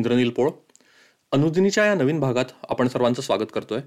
इंद्रनील 0.00 0.30
पोळ. 0.30 0.50
अनुदिनीच्या 1.32 1.84
या 1.84 1.94
नवीन 1.94 2.20
भागात 2.20 2.44
आपण 2.68 2.88
सर्वांचं 2.88 3.22
स्वागत 3.22 3.50
करतोय. 3.54 3.80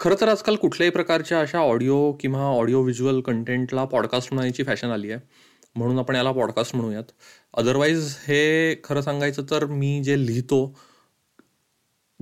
खरं 0.00 0.14
तर 0.20 0.28
आजकाल 0.28 0.56
कुठल्याही 0.56 0.90
प्रकारच्या 0.90 1.40
अशा 1.40 1.58
ऑडिओ 1.58 2.12
किंवा 2.12 2.40
ऑडिओ 2.40 2.82
व्हिज्युअल 2.82 3.20
कंटेंटला 3.20 3.84
पॉडकास्ट 3.84 4.32
म्हणायची 4.32 4.64
फॅशन 4.64 4.90
आली 4.90 5.10
आहे. 5.12 5.20
म्हणून 5.76 5.98
आपण 5.98 6.16
याला 6.16 6.32
पॉडकास्ट 6.32 6.76
म्हणूयात. 6.76 7.10
अदरवाईज 7.54 8.14
हे 8.28 8.74
खरं 8.84 9.00
सांगायचं 9.00 9.42
तर 9.50 9.64
मी 9.66 10.02
जे 10.04 10.26
लिहितो 10.26 10.78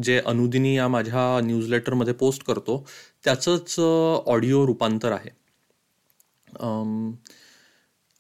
जे 0.02 0.20
अनुदिनी 0.26 0.76
या 0.76 0.88
माझ्या 0.88 1.40
न्यूजलेटरमध्ये 1.44 2.14
पोस्ट 2.14 2.44
करतो 2.44 2.86
त्याचंच 3.24 3.80
ऑडिओ 4.26 4.66
रूपांतर 4.66 5.12
आहे. 5.12 5.30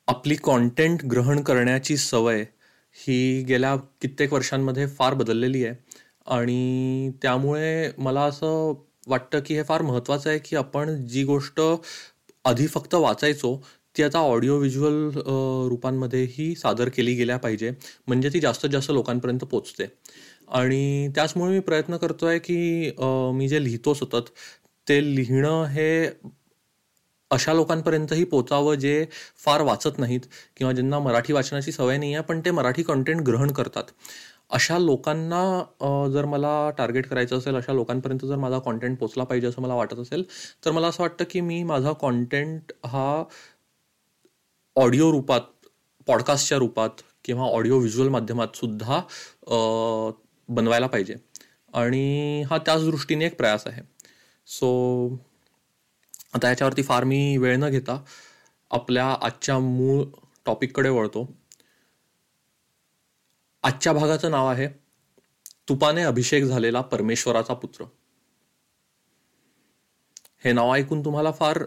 आपली 0.08 0.34
कॉन्टेंट 0.34 1.04
ग्रहण 1.04 1.40
करण्याची 1.42 1.96
सवय 1.96 2.44
ही 2.96 3.42
गेल्या 3.48 3.74
कित्येक 4.02 4.32
वर्षांमध्ये 4.32 4.86
फार 4.88 5.14
बदललेली 5.14 5.64
आहे. 5.64 5.74
आणि 6.26 7.10
त्यामुळे 7.22 7.90
मला 7.98 8.22
असं 8.24 8.72
वाटतं 9.08 9.40
की 9.46 9.54
हे 9.56 9.62
फार 9.62 9.82
महत्त्वाचं 9.82 10.30
आहे 10.30 10.38
की 10.44 10.56
आपण 10.56 11.04
जी 11.06 11.22
गोष्ट 11.24 11.60
आधी 12.44 12.66
फक्त 12.66 12.94
वाचायचो 12.94 13.56
ती 13.96 14.02
आता 14.02 14.18
ऑडिओ 14.20 14.56
व्हिज्युअल 14.58 15.10
रूपांमध्येही 15.70 16.54
सादर 16.56 16.88
केली 16.88 17.14
गेल्या 17.14 17.36
पाहिजे. 17.38 17.70
म्हणजे 18.08 18.28
ती 18.32 18.40
जास्तीत 18.40 18.70
जास्त 18.70 18.90
लोकांपर्यंत 18.90 19.44
पोचते 19.50 19.86
आणि 20.48 21.08
त्याचमुळे 21.14 21.52
मी 21.52 21.60
प्रयत्न 21.60 21.96
करतो 21.96 22.26
आहे 22.26 22.38
की 22.38 22.90
मी 23.34 23.48
जे 23.48 23.62
लिहितो 23.64 23.94
सतत 23.94 24.30
ते 24.86 25.00
लिहिणं 25.14 25.64
हे 25.66 25.88
अशा 27.30 27.52
लोकांपर्यंतही 27.54 28.24
पोचावं 28.24 28.74
जे 28.74 29.04
फार 29.44 29.62
वाचत 29.62 29.98
नाहीत 29.98 30.20
किंवा 30.56 30.72
ज्यांना 30.72 30.98
मराठी 30.98 31.32
वाचनाची 31.32 31.72
सवय 31.72 31.96
नाही 31.98 32.14
आहे 32.14 32.22
पण 32.24 32.40
ते 32.44 32.50
मराठी 32.50 32.82
कंटेंट 32.82 33.20
ग्रहण 33.26 33.52
करतात. 33.52 33.84
अशा 34.50 34.78
लोकांना 34.78 36.08
जर 36.12 36.24
मला 36.24 36.70
टार्गेट 36.78 37.06
करायचं 37.08 37.38
असेल 37.38 37.56
अशा 37.56 37.72
लोकांपर्यंत 37.72 38.24
जर 38.26 38.36
माझा 38.36 38.58
कॉन्टेंट 38.58 38.98
पोचला 38.98 39.24
पाहिजे 39.24 39.46
असं 39.46 39.62
मला 39.62 39.74
वाटत 39.74 39.98
असेल 40.00 40.24
तर 40.64 40.70
मला 40.70 40.88
असं 40.88 41.02
वाटतं 41.02 41.24
की 41.30 41.40
मी 41.40 41.62
माझा 41.64 41.92
कॉन्टेंट 42.00 42.72
हा 42.86 43.22
ऑडिओ 44.76 45.10
रूपात 45.12 45.40
पॉडकास्टच्या 46.06 46.58
रूपात 46.58 47.02
किंवा 47.24 47.46
ऑडिओ 47.46 47.78
व्हिज्युअल 47.78 48.08
माध्यमात 48.08 48.56
सुद्धा 48.56 49.00
बनवायला 50.48 50.86
पाहिजे. 50.86 51.14
आणि 51.74 52.42
हा 52.50 52.58
त्याच 52.58 52.84
दृष्टीने 52.84 53.26
एक 53.26 53.36
प्रयास 53.38 53.66
आहे. 53.66 53.82
सो 54.48 55.18
आता 56.36 56.48
याच्यावरती 56.48 56.82
फार 56.82 57.04
मी 57.04 57.36
वेळ 57.36 57.56
न 57.56 57.68
घेता 57.70 58.04
आपल्या 58.70 59.06
आजच्या 59.22 59.58
मूळ 59.58 60.02
टॉपिककडे 60.46 60.88
वळतो. 60.88 61.26
आजच्या 63.62 63.92
भागाचं 63.92 64.30
नाव 64.30 64.46
आहे 64.46 64.68
तुपाने 65.68 66.02
अभिषेक 66.02 66.44
झालेला 66.44 66.80
परमेश्वराचा 66.80 67.54
पुत्र. 67.54 67.84
हे 70.44 70.52
नाव 70.52 70.74
ऐकून 70.74 71.04
तुम्हाला 71.04 71.32
फार 71.32 71.64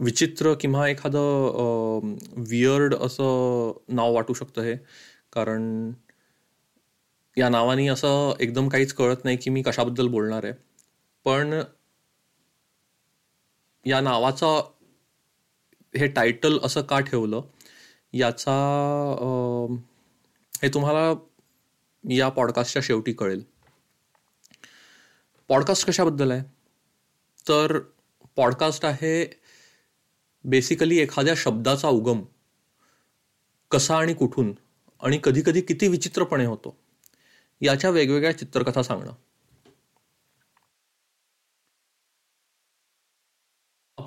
विचित्र 0.00 0.54
किंवा 0.54 0.88
एखादं 0.88 2.14
वियर्ड 2.50 2.94
असं 2.94 3.78
नाव 3.88 4.14
वाटू 4.14 4.34
शकतं 4.34 4.62
हे. 4.62 4.76
कारण 5.32 5.92
या 7.36 7.48
नावाने 7.48 7.86
असं 7.88 8.34
एकदम 8.40 8.68
काहीच 8.68 8.92
कळत 8.92 9.24
नाही 9.24 9.36
की 9.36 9.50
मी 9.50 9.62
कशाबद्दल 9.62 10.08
बोलणार 10.08 10.44
आहे. 10.44 10.52
पण 11.24 11.60
या 13.86 14.00
नावाचा 14.00 14.70
हे 15.96 16.06
टायटल 16.06 16.58
असं 16.62 16.82
का 16.82 17.00
ठेवलं? 17.00 17.40
याचा 18.12 18.52
हे 20.62 20.68
तुम्हाला 20.68 21.14
या 22.10 22.28
पॉडकास्टच्या 22.28 22.82
शेवटी 22.82 23.12
कळेल. 23.12 23.44
पॉडकास्ट 25.48 25.86
कशाबद्दल 25.86 26.30
आहे? 26.30 26.42
तर 27.48 27.78
पॉडकास्ट 28.36 28.84
आहे 28.84 29.40
बेसिकली 30.44 30.98
एखाद्या 30.98 31.34
शब्दाचा 31.36 31.88
उगम. 31.88 32.22
कसा 33.70 33.98
आणि 33.98 34.14
कुठून? 34.14 34.54
आणि 35.02 35.20
कधीकधी 35.24 35.60
किती 35.60 35.88
विचित्रपणे 35.88 36.44
होतो? 36.44 36.76
याच्या 37.60 37.90
वेगवेगळ्या 37.90 38.38
चित्रकथा 38.38 38.82
सांगणं. 38.82 39.12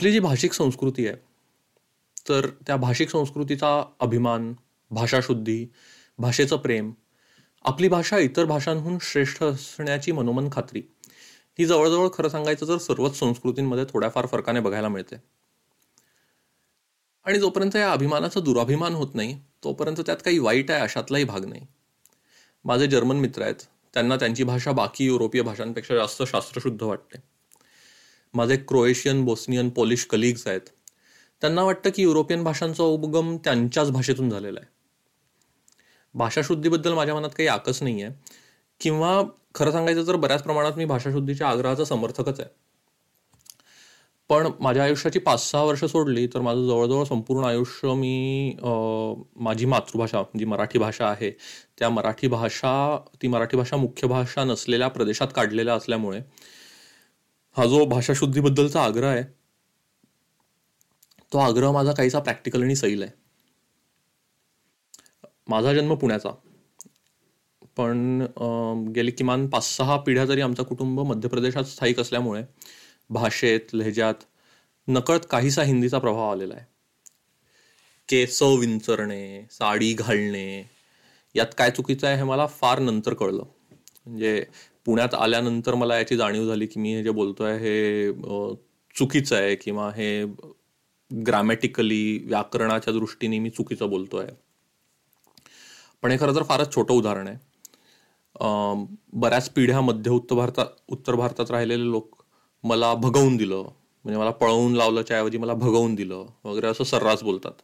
आपली 0.01 0.11
जी 0.11 0.19
भाषिक 0.19 0.53
संस्कृती 0.53 1.07
आहे 1.07 1.15
तर 2.29 2.49
त्या 2.67 2.75
भाषिक 2.77 3.09
संस्कृतीचा 3.09 3.83
अभिमान 3.99 4.53
भाषाशुद्धी 4.91 5.67
भाषेचं 6.19 6.57
प्रेम 6.57 6.91
आपली 7.65 7.87
भाषा 7.87 8.17
इतर 8.17 8.45
भाषांहून 8.45 8.97
श्रेष्ठ 9.01 9.43
असण्याची 9.43 10.11
मनोमन 10.11 10.49
खात्री 10.51 10.81
ही 11.59 11.65
जवळजवळ 11.65 12.07
खरं 12.13 12.29
सांगायचं 12.29 12.67
तर 12.67 12.77
सर्वच 12.77 13.19
संस्कृतींमध्ये 13.19 13.85
थोड्याफार 13.89 14.25
फरकाने 14.25 14.59
बघायला 14.59 14.89
मिळते. 14.89 15.15
आणि 17.25 17.39
जोपर्यंत 17.39 17.75
या 17.75 17.91
अभिमानाचा 17.91 18.39
दुराभिमान 18.39 18.93
होत 18.93 19.15
नाही 19.15 19.39
तोपर्यंत 19.63 19.97
त्यात 20.05 20.17
काही 20.25 20.39
वाईट 20.39 20.71
आहे 20.71 20.81
अशातलाही 20.81 21.23
भाग 21.23 21.45
नाही. 21.45 21.65
माझे 22.65 22.87
जर्मन 22.87 23.15
मित्र 23.15 23.41
आहेत 23.41 23.67
त्यांना 23.93 24.15
त्यांची 24.15 24.43
भाषा 24.43 24.71
बाकी 24.71 25.05
युरोपीय 25.05 25.41
भाषांपेक्षा 25.41 25.95
जास्त 25.95 26.23
शास्त्रशुद्ध 26.23 26.83
वाटते. 26.83 27.30
माझे 28.33 28.57
क्रोएशियन 28.57 29.23
बोस्नियन 29.25 29.69
पोलिश 29.69 30.05
कलिग्स 30.05 30.47
आहेत. 30.47 30.61
त्यांना 31.41 31.63
वाटतं 31.63 31.89
की 31.89 32.01
युरोपियन 32.03 32.43
भाषांचा 32.43 32.83
उगम 32.83 33.35
त्यांच्याच 33.37 33.91
भाषेतून 33.91 34.29
झालेला 34.29 34.59
आहे. 34.59 34.69
भाषाशुद्धीबद्दल 36.15 36.93
माझ्या 36.93 37.15
मनात 37.15 37.29
काही 37.29 37.47
आकस 37.47 37.81
नाही 37.83 38.01
आहे 38.03 38.13
किंवा 38.81 39.21
खरं 39.55 39.71
सांगायचं 39.71 40.07
तर 40.07 40.15
बऱ्याच 40.15 40.43
प्रमाणात 40.43 40.77
मी 40.77 40.85
भाषाशुद्धीच्या 40.85 41.47
आग्रहाचा 41.49 41.85
समर्थकच 41.85 42.39
आहे. 42.39 42.49
पण 44.29 44.47
माझ्या 44.59 44.83
आयुष्याची 44.83 45.19
पाच 45.19 45.51
सहा 45.51 45.63
वर्ष 45.63 45.83
सोडली 45.85 46.27
तर 46.27 46.41
माझं 46.41 46.67
जवळजवळ 46.67 47.03
संपूर्ण 47.03 47.45
आयुष्य 47.45 47.93
मी 47.93 48.55
माझी 49.35 49.65
मातृभाषा 49.65 50.21
जी 50.39 50.45
मराठी 50.45 50.79
भाषा 50.79 51.07
आहे 51.07 51.31
त्या 51.79 51.89
मराठी 51.89 52.27
भाषा 52.27 52.97
ती 53.21 53.27
मराठी 53.27 53.57
भाषा 53.57 53.77
मुख्य 53.77 54.07
भाषा 54.07 54.43
नसलेल्या 54.43 54.87
प्रदेशात 54.87 55.27
काढलेल्या 55.35 55.75
असल्यामुळे 55.75 56.21
हा 57.55 57.65
जो 57.65 57.85
भाषाशुद्धीबद्दलचा 57.85 58.81
आग्रह 58.83 59.09
आहे 59.09 59.23
तो 61.31 61.37
आग्रह 61.37 61.71
माझा 61.71 61.91
काहीसा 61.93 62.19
प्रॅक्टिकल 62.19 62.63
आणि 62.63 62.75
सैल 62.75 63.03
आहे. 63.03 63.11
माझा 65.49 65.73
जन्म 65.73 65.95
पुण्याचा. 65.95 66.29
पण 67.77 68.25
गेली 68.95 69.11
किमान 69.11 69.47
पाच 69.49 69.63
सहा 69.65 69.97
पिढ्या 69.97 70.25
तरी 70.27 70.41
आमचं 70.41 70.63
कुटुंब 70.63 70.99
मध्य 70.99 71.29
प्रदेशात 71.29 71.63
स्थायिक 71.63 71.99
असल्यामुळे 71.99 72.43
भाषेत 73.09 73.73
लहेजात 73.73 74.23
नकळत 74.87 75.25
काहीसा 75.29 75.63
हिंदीचा 75.63 75.99
प्रभाव 75.99 76.31
आलेला 76.31 76.53
आहे. 76.53 76.65
केस 78.09 78.41
विंचरणे 78.41 79.45
साडी 79.51 79.93
घालणे 79.93 80.63
यात 81.35 81.53
काय 81.57 81.71
चुकीचं 81.71 82.07
आहे 82.07 82.15
हे 82.17 82.23
मला 82.23 82.45
फार 82.51 82.79
नंतर 82.79 83.13
कळलं. 83.13 83.43
म्हणजे 84.05 84.43
पुण्यात 84.85 85.13
आल्यानंतर 85.13 85.75
मला 85.75 85.97
याची 85.97 86.17
जाणीव 86.17 86.47
झाली 86.47 86.65
की 86.67 86.79
मी 86.79 86.93
हे 86.95 87.03
जे 87.03 87.09
बोलतोय 87.09 87.57
हे 87.57 88.11
चुकीचं 88.95 89.35
आहे 89.35 89.55
किंवा 89.55 89.89
हे 89.95 90.23
ग्रामॅटिकली 91.11 92.17
व्याकरणाच्या 92.27 92.93
दृष्टीने 92.93 93.39
मी 93.39 93.49
चुकीचं 93.49 93.89
बोलतोय. 93.89 94.27
पण 96.03 96.11
हे 96.11 96.17
खरं 96.17 96.35
तर 96.35 96.43
फारच 96.43 96.73
छोटं 96.75 96.93
उदाहरण 96.93 97.27
आहे. 97.27 97.37
बऱ्याच 99.13 99.49
पिढ्या 99.49 99.81
मध्य 99.81 100.11
उत्तर 100.11 100.35
भारतात 100.35 100.65
उत्तर 100.89 101.15
भारतात 101.15 101.51
राहिलेले 101.51 101.89
लोक 101.91 102.23
मला 102.63 102.93
भगवून 102.93 103.37
दिलं. 103.37 103.63
म्हणजे 104.05 104.19
मला 104.19 104.31
पळवून 104.31 104.75
लावल्याच्या 104.75 105.17
ऐवजी 105.17 105.37
मला 105.37 105.53
भगवून 105.53 105.95
दिलं. 105.95 106.25
वगैरे 106.45 106.67
असं 106.67 106.83
सर्रास 106.83 107.23
बोलतात. 107.23 107.61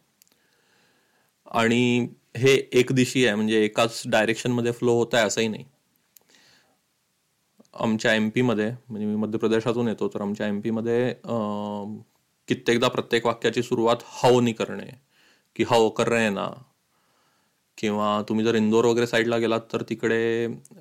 आणि 1.52 2.08
हे 2.38 2.54
एक 2.74 2.92
दिशी 2.92 3.26
आहे. 3.26 3.36
म्हणजे 3.36 3.64
एकाच 3.66 4.02
डायरेक्शनमध्ये 4.06 4.72
फ्लो 4.72 4.94
होत 4.94 5.14
आहे 5.14 5.24
असंही 5.24 5.48
नाही. 5.48 5.66
आमच्या 7.74 8.14
एममध्ये 8.14 8.70
म्हणजे 8.90 9.06
मी 9.08 9.16
मध्य 9.16 9.38
प्रदेशातून 9.38 9.88
येतो 9.88 10.08
तर 10.14 10.22
आमच्या 10.22 10.48
एममध्ये 10.48 11.14
कित्येकदा 12.48 12.88
प्रत्येक 12.88 13.26
वाक्याची 13.26 13.64
सुरुवात 13.64 14.04
हवनी 14.24 14.54
करणे 14.54 14.90
की 15.56 15.64
हव 15.70 15.90
कर 15.90 16.08
रे 16.08 16.30
ना. 16.30 16.48
किंवा 17.78 18.22
तुम्ही 18.30 18.46
जर 18.46 18.56
इंदोर 18.56 18.86
वगैरे 18.86 19.08
साईडला 19.08 19.38
गेलात 19.38 19.62
तर 19.74 19.82
तिकडे 19.90 20.18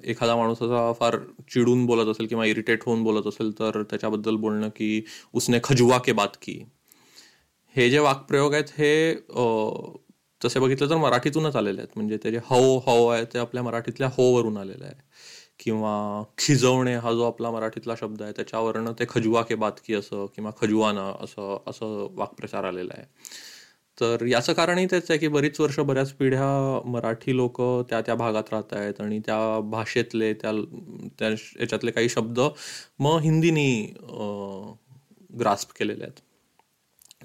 एखादा 0.04 0.36
माणूस 0.36 0.62
असा 0.62 0.92
फार 1.00 1.16
चिडून 1.52 1.84
बोलत 1.86 2.08
असेल 2.10 2.26
किंवा 2.26 2.44
इरिटेट 2.46 2.82
होऊन 2.86 3.02
बोलत 3.04 3.26
असेल 3.26 3.50
तर 3.58 3.82
त्याच्याबद्दल 3.90 4.36
बोलणं 4.36 4.68
की 4.76 5.02
उसने 5.34 5.58
खजुवा 5.64 5.98
के 6.06 6.12
बात 6.12 6.36
की. 6.42 6.58
हे 7.74 7.88
जे 7.90 7.98
वाक्प्रयोग 7.98 8.54
आहेत 8.54 8.70
हे 8.78 9.14
तसे 10.40 10.60
बघितलं 10.60 10.90
तर 10.90 10.96
मराठीतूनच 10.96 11.56
आलेले 11.56 11.80
आहेत. 11.80 11.90
म्हणजे 11.96 12.16
ते 12.24 12.30
जे 12.32 12.38
हव 12.50 12.78
हव 12.86 13.06
आहे 13.08 13.24
ते 13.34 13.38
आपल्या 13.38 13.62
मराठीतल्या 13.62 14.08
हो 14.16 14.32
वरून 14.36 14.56
आलेलं 14.56 14.84
आहे. 14.84 14.94
किंवा 15.60 16.22
खिजवणे 16.38 16.94
हा 16.96 17.12
जो 17.12 17.24
आपला 17.26 17.50
मराठीतला 17.50 17.94
शब्द 18.00 18.22
आहे 18.22 18.32
त्याच्यावरनं 18.32 18.92
ते 18.98 19.04
खजुवा 19.08 19.42
के 19.42 19.54
बातकी 19.54 19.94
असं 19.94 20.26
किंवा 20.36 20.50
खजुवाना 20.60 21.12
असं 21.24 21.56
असं 21.66 22.08
वाक्प्रचार 22.16 22.64
आलेला 22.64 22.94
आहे. 22.96 23.04
तर 23.98 24.24
याचं 24.26 24.52
कारणही 24.52 24.86
तेच 24.86 25.10
आहे 25.10 25.18
की 25.18 25.28
बरीच 25.28 25.60
वर्ष 25.60 25.78
बऱ्याच 25.80 26.12
पिढ्या 26.12 26.46
मराठी 26.90 27.36
लोक 27.36 27.60
त्या 27.90 28.00
त्या 28.00 28.14
भागात 28.14 28.52
राहत 28.52 28.72
आहेत 28.72 29.00
आणि 29.00 29.18
त्या 29.26 29.38
भाषेतले 29.70 30.32
त्या 30.34 30.52
त्या 31.18 31.28
याच्यातले 31.30 31.90
काही 31.90 32.08
शब्द 32.08 32.40
मग 33.00 33.18
हिंदीनी 33.22 33.70
ग्रास्प 35.40 35.72
केलेले 35.78 36.04
आहेत. 36.04 36.20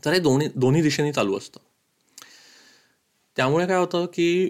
तर 0.06 0.14
हे 0.14 0.20
दोन्ही 0.20 0.48
दोन्ही 0.56 0.82
दिशेने 0.82 1.12
चालू 1.14 1.38
असतं. 1.38 1.60
त्यामुळे 3.38 3.68
काय 3.68 3.78
होतं 3.78 4.06
की 4.06 4.46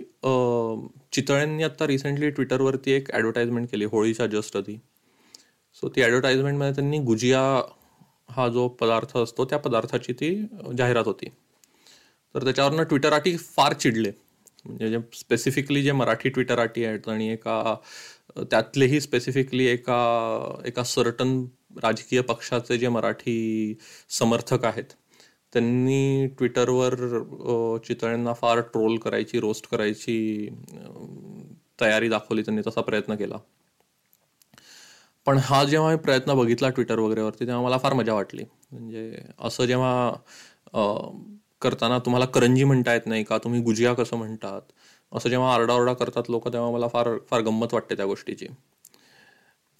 चितळ्यांनी 1.13 1.63
आता 1.63 1.88
रिसेंटली 1.88 2.30
ट्विटरवरती 2.30 2.92
एक 2.92 3.12
ॲडव्हर्टाइजमेंट 3.12 3.68
केली 3.72 3.86
होळीच्या 3.86 4.25
जस्ट 4.28 4.58
आधी. 4.58 4.78
सो 5.75 5.90
ती 5.90 6.02
ॲडव्हर्टाइजमेंटमध्ये 6.02 6.74
त्यांनी 6.75 7.00
गुजिया 7.06 7.42
हा 8.30 8.48
जो 8.50 8.68
पदार्थ 8.80 9.18
असतो 9.18 9.46
त्या 9.46 9.58
पदार्थाची 9.60 10.13
ती 10.13 10.36
जाहिरात 10.78 11.06
होती. 11.06 11.30
तर 12.36 12.44
त्याच्यावरनं 12.44 12.84
ट्विटर 12.84 13.13
आटी 13.13 13.36
फार 13.38 13.74
चिडले. 13.74 14.12
म्हणजे 14.66 14.90
जे 14.90 14.98
स्पेसिफिकली 15.13 15.81
जे 15.84 15.92
मराठी 15.92 16.30
ट्विटर 16.30 16.60
आटी 16.60 16.84
आहेत 16.86 17.08
आणि 17.10 17.30
एका 17.31 17.75
त्यातलेही 18.52 19.00
स्पेसिफिकली 19.02 19.66
एका 19.68 19.96
एका 20.66 20.84
सर्टन 20.84 21.44
राजकीय 21.84 22.22
पक्षाचे 22.22 22.78
जे 22.78 22.88
मराठी 22.90 23.75
समर्थक 24.10 24.66
आहेत 24.66 24.94
त्यांनी 25.53 26.27
ट्विटरवर 26.38 26.95
चितळ्यांना 27.88 28.33
फार 28.33 28.59
ट्रोल 28.74 28.98
करायची 28.98 29.39
रोस्ट 29.39 29.68
करायची 29.71 30.48
तयारी 31.81 32.09
दाखवली 32.09 32.42
त्यांनी 32.42 32.62
तसा 32.68 32.81
प्रयत्न 32.81 33.15
केला. 33.15 33.38
पण 35.27 35.38
हा 35.44 35.63
जेव्हा 35.63 35.89
मी 35.92 35.98
प्रयत्न 35.98 36.33
बघितला 36.33 36.69
ट्विटर 36.69 37.00
वगैरेवरती 37.00 37.45
तेव्हा 37.48 37.62
मला 37.63 37.77
फार 37.77 37.94
मजा 37.94 38.13
वाटली. 38.13 38.44
म्हणजे 38.71 39.24
असं 39.39 39.65
जेव्हा 39.65 40.12
करताना 41.62 41.97
तुम्हाला 42.00 42.25
करंजी 42.25 42.63
म्हणता 42.63 42.94
येत 42.94 43.06
नाही 43.06 43.24
का? 43.24 43.38
तुम्ही 43.38 43.62
गुजिया 43.62 43.94
कसं 43.94 44.18
म्हणतात? 44.18 44.62
असं 45.12 45.30
जेव्हा 45.30 45.54
आरडाओरडा 45.54 45.94
करतात 45.94 46.30
लोक 46.30 46.47
तेव्हा 46.54 46.71
मला 46.71 46.88
फार 46.88 47.09
फार 47.30 47.42
गंमत 47.42 47.74
वाटते 47.74 47.95
त्या 47.97 48.06
गोष्टीची. 48.06 48.47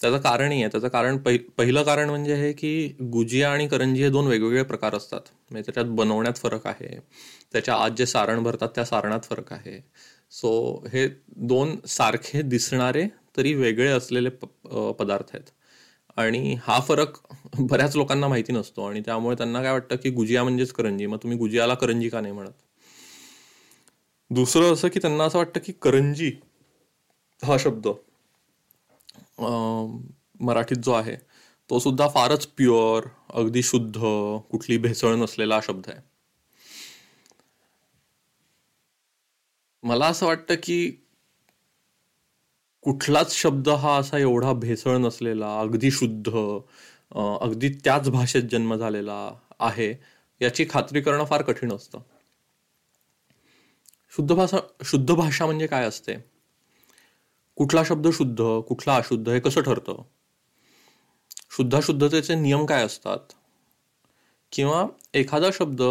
त्याचं 0.02 0.18
कारणही 0.18 0.60
आहे. 0.62 0.70
त्याचं 0.72 0.88
कारण 0.88 1.16
पहिलं 1.58 1.82
कारण 1.82 2.10
म्हणजे 2.10 2.34
हे 2.36 2.52
की 2.52 2.72
गुजिया 3.12 3.50
आणि 3.52 3.66
करंजी 3.68 4.02
हे 4.02 4.08
दोन 4.10 4.26
वेगवेगळे 4.26 4.62
प्रकार 4.62 4.94
असतात. 4.94 5.20
म्हणजे 5.50 5.62
त्याच्यात 5.66 5.94
बनवण्यात 5.96 6.36
फरक 6.36 6.66
आहे. 6.66 6.98
त्याच्या 7.52 7.74
आत 7.74 7.90
जे 7.98 8.06
सारण 8.06 8.42
भरतात 8.42 8.68
त्या 8.74 8.84
सारणात 8.84 9.20
फरक 9.30 9.52
आहे. 9.52 9.78
सो 10.30 10.84
हे 10.92 11.06
दोन 11.36 11.76
सारखे 11.88 12.42
दिसणारे 12.42 13.06
तरी 13.36 13.54
वेगळे 13.54 13.88
असलेले 13.88 14.28
पदार्थ 14.98 15.34
आहेत. 15.34 15.50
आणि 16.16 16.56
हा 16.62 16.78
फरक 16.80 17.18
बऱ्याच 17.60 17.96
लोकांना 17.96 18.28
माहिती 18.28 18.52
नसतो. 18.52 18.84
आणि 18.84 19.00
त्यामुळे 19.00 19.36
त्यांना 19.36 19.62
काय 19.62 19.72
वाटतं 19.72 19.96
की 19.96 20.10
गुजिया 20.10 20.42
म्हणजेच 20.42 20.72
करंजी. 20.72 21.06
मग 21.06 21.18
तुम्ही 21.22 21.38
गुजियाला 21.38 21.74
करंजी 21.74 22.08
का 22.08 22.20
नाही 22.20 22.34
म्हणत? 22.34 22.52
दुसरं 24.30 24.72
असं 24.72 24.88
की 24.88 25.00
त्यांना 25.00 25.24
असं 25.24 25.38
वाटतं 25.38 25.60
की 25.66 25.72
करंजी 25.82 26.30
हा 27.42 27.56
शब्द 27.60 27.88
मराठीत 30.40 30.76
जो 30.76 30.92
आहे 30.92 31.16
तो 31.70 31.78
सुद्धा 31.78 32.08
फारच 32.08 32.46
प्युअर 32.56 33.06
अगदी 33.34 33.62
शुद्ध 33.62 33.98
कुठली 34.50 34.78
भेसळ 34.78 35.14
नसलेला 35.16 35.60
शब्द 35.66 35.88
आहे. 35.88 36.00
मला 39.82 40.06
असं 40.06 40.26
वाटतं 40.26 40.54
की 40.62 40.78
कुठलाच 42.84 43.32
शब्द 43.34 43.68
हा 43.68 43.96
असा 43.98 44.18
एवढा 44.18 44.52
भेसळ 44.52 44.96
नसलेला 44.98 45.58
अगदी 45.60 45.90
शुद्ध 45.90 46.30
अगदी 47.40 47.68
त्याच 47.84 48.08
भाषेत 48.10 48.42
जन्म 48.50 48.74
झालेला 48.76 49.18
आहे 49.60 49.92
याची 50.40 50.64
खात्री 50.70 51.00
करणं 51.00 51.24
फार 51.24 51.42
कठीण 51.42 51.72
असतं. 51.72 51.98
शुद्ध 54.12 54.32
भाषा 54.34 54.58
शुद्ध 54.84 55.14
भाषा 55.14 55.46
म्हणजे 55.46 55.66
काय 55.66 55.84
असते? 55.86 56.16
कुठला 57.62 57.82
शब्द 57.84 58.08
शुद्ध 58.12 58.60
कुठला 58.68 58.96
अशुद्ध 58.96 59.28
हे 59.28 59.40
कसं 59.40 59.60
ठरतं? 59.60 60.02
शुद्धाशुद्धतेचे 61.50 62.34
नियम 62.34 62.66
काय 62.66 62.84
असतात? 62.84 63.18
किंवा 64.52 64.86
एखादा 65.14 65.46
शब्द 65.52 65.82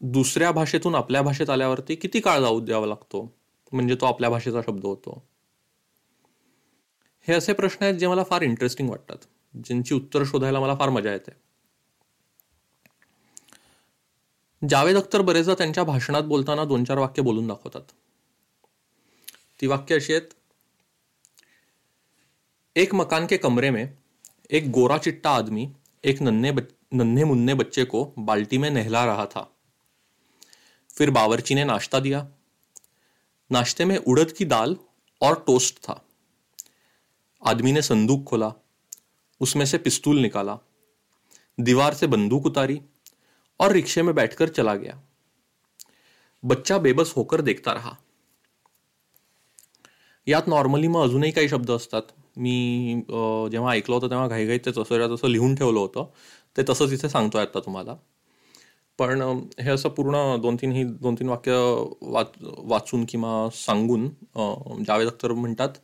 दुसऱ्या 0.00 0.52
भाषेतून 0.52 0.94
आपल्या 0.94 1.22
भाषेत 1.22 1.50
आल्यावरती 1.50 1.94
किती 1.94 2.20
काळ 2.20 2.40
जाऊ 2.40 2.60
द्यावा 2.60 2.86
लागतो? 2.86 3.34
म्हणजे 3.72 3.94
तो 3.94 4.06
आपल्या 4.06 4.30
भाषेचा 4.30 4.60
शब्द 4.66 4.84
होतो. 4.84 5.24
हे 7.28 7.34
असे 7.34 7.52
प्रश्न 7.52 7.84
आहेत 7.84 7.94
जे 7.94 8.06
मला 8.06 8.24
फार 8.24 8.42
इंटरेस्टिंग 8.42 8.90
वाटतात. 8.90 9.16
ज्यांची 9.54 9.94
उत्तर 9.94 10.22
शोधायला 10.26 10.60
मला 10.60 10.74
फार 10.74 10.88
मजा 10.88 11.12
येते. 11.12 11.30
जावेद 14.68 14.96
अख्तर 14.96 15.20
बरेचदा 15.20 15.54
त्यांच्या 15.54 15.84
भाषणात 15.84 16.22
बोलताना 16.22 16.64
दोन 16.64 16.84
चार 16.84 16.98
वाक्य 16.98 17.22
बोलून 17.22 17.46
दाखवतात. 17.46 17.82
ती 19.60 19.66
वाक्य 19.66 19.94
अशी 19.94 20.14
आहेत 20.14 20.28
एक 22.76 22.94
मकान 22.94 23.26
के 23.26 23.36
कमरे 23.38 23.70
में 23.70 23.98
एक 24.50 24.70
गोरा 24.70 24.98
चिट्टा 24.98 25.30
आदमी 25.30 25.72
एक 26.04 26.22
नन्हे 26.22 26.52
नन्हे 26.94 27.24
मुन्ने 27.24 27.54
बच्चे 27.54 27.84
को 27.84 28.14
बाल्टी 28.18 28.58
में 28.58 28.70
नहला 28.70 29.04
रहा 29.04 29.26
था। 29.26 29.56
फिर 30.90 31.10
बावर्ची 31.10 31.54
ने 31.54 31.64
नाश्ता 31.64 32.00
दिया। 32.00 32.28
नाश्ते 33.52 33.84
में 33.84 33.96
उड़द 33.96 34.32
की 34.32 34.44
दाल 34.44 34.76
और 35.22 35.44
टोस्ट 35.46 35.78
था। 35.78 36.04
आदमी 37.46 37.72
ने 37.72 37.82
संदूक 37.82 38.24
खोला, 38.24 38.52
उसमें 39.40 39.66
से 39.66 39.78
पिस्तूल 39.78 40.18
निकाला, 40.18 40.58
दीवार 41.60 41.94
से 41.94 42.06
बंदूक 42.06 42.46
उतारी 42.46 42.80
और 43.60 43.72
रिक्शे 43.72 44.02
में 44.02 44.14
बैठकर 44.14 44.48
चला 44.48 44.74
गया। 44.74 45.00
बच्चा 46.44 46.78
बेबस 46.78 47.14
होकर 47.16 47.42
देखता 47.42 47.72
रहा। 47.72 47.96
यात 50.28 50.48
नॉर्मली 50.48 50.88
मग 50.88 51.00
अजूनही 51.00 51.32
काही 51.32 51.48
शब्द 51.48 51.70
असतात। 51.70 52.23
मी 52.36 53.02
जेव्हा 53.52 53.72
ऐकलं 53.72 53.94
होतं 53.94 54.10
तेव्हा 54.10 54.26
घाईघाईत 54.28 54.60
ते 54.66 54.70
तसं 54.70 55.14
तसं 55.14 55.28
लिहून 55.28 55.54
ठेवलं 55.54 55.78
होतं 55.80 56.06
ते 56.56 56.62
तसंच 56.68 56.92
इथे 56.92 57.08
सांगतो 57.08 57.38
आता 57.38 57.60
तुम्हाला. 57.66 57.94
पण 58.98 59.20
हे 59.60 59.70
असं 59.70 59.88
पूर्ण 59.88 60.16
दोन 60.42 60.56
तीन 60.56 60.72
ही 60.72 60.84
दोन 60.84 61.14
तीन 61.14 61.28
वाक्य 61.28 61.52
वाच 62.02 62.32
वाचून 62.42 63.04
किंवा 63.08 63.48
सांगून 63.54 64.08
जावेद 64.86 65.08
अख्तर 65.08 65.32
म्हणतात 65.32 65.78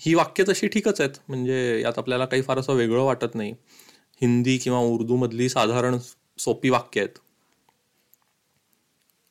ही 0.00 0.14
वाक्य 0.14 0.44
तशी 0.48 0.68
ठीकच 0.68 1.00
आहेत. 1.00 1.10
म्हणजे 1.28 1.80
यात 1.82 1.98
आपल्याला 1.98 2.24
काही 2.24 2.42
फार 2.42 2.58
असं 2.58 2.74
वेगळं 2.74 3.02
वाटत 3.04 3.34
नाही. 3.34 3.54
हिंदी 4.20 4.56
किंवा 4.58 4.78
उर्दूमधली 4.80 5.48
साधारण 5.48 5.98
सोपी 6.38 6.70
वाक्य 6.70 7.00
आहेत. 7.00 7.18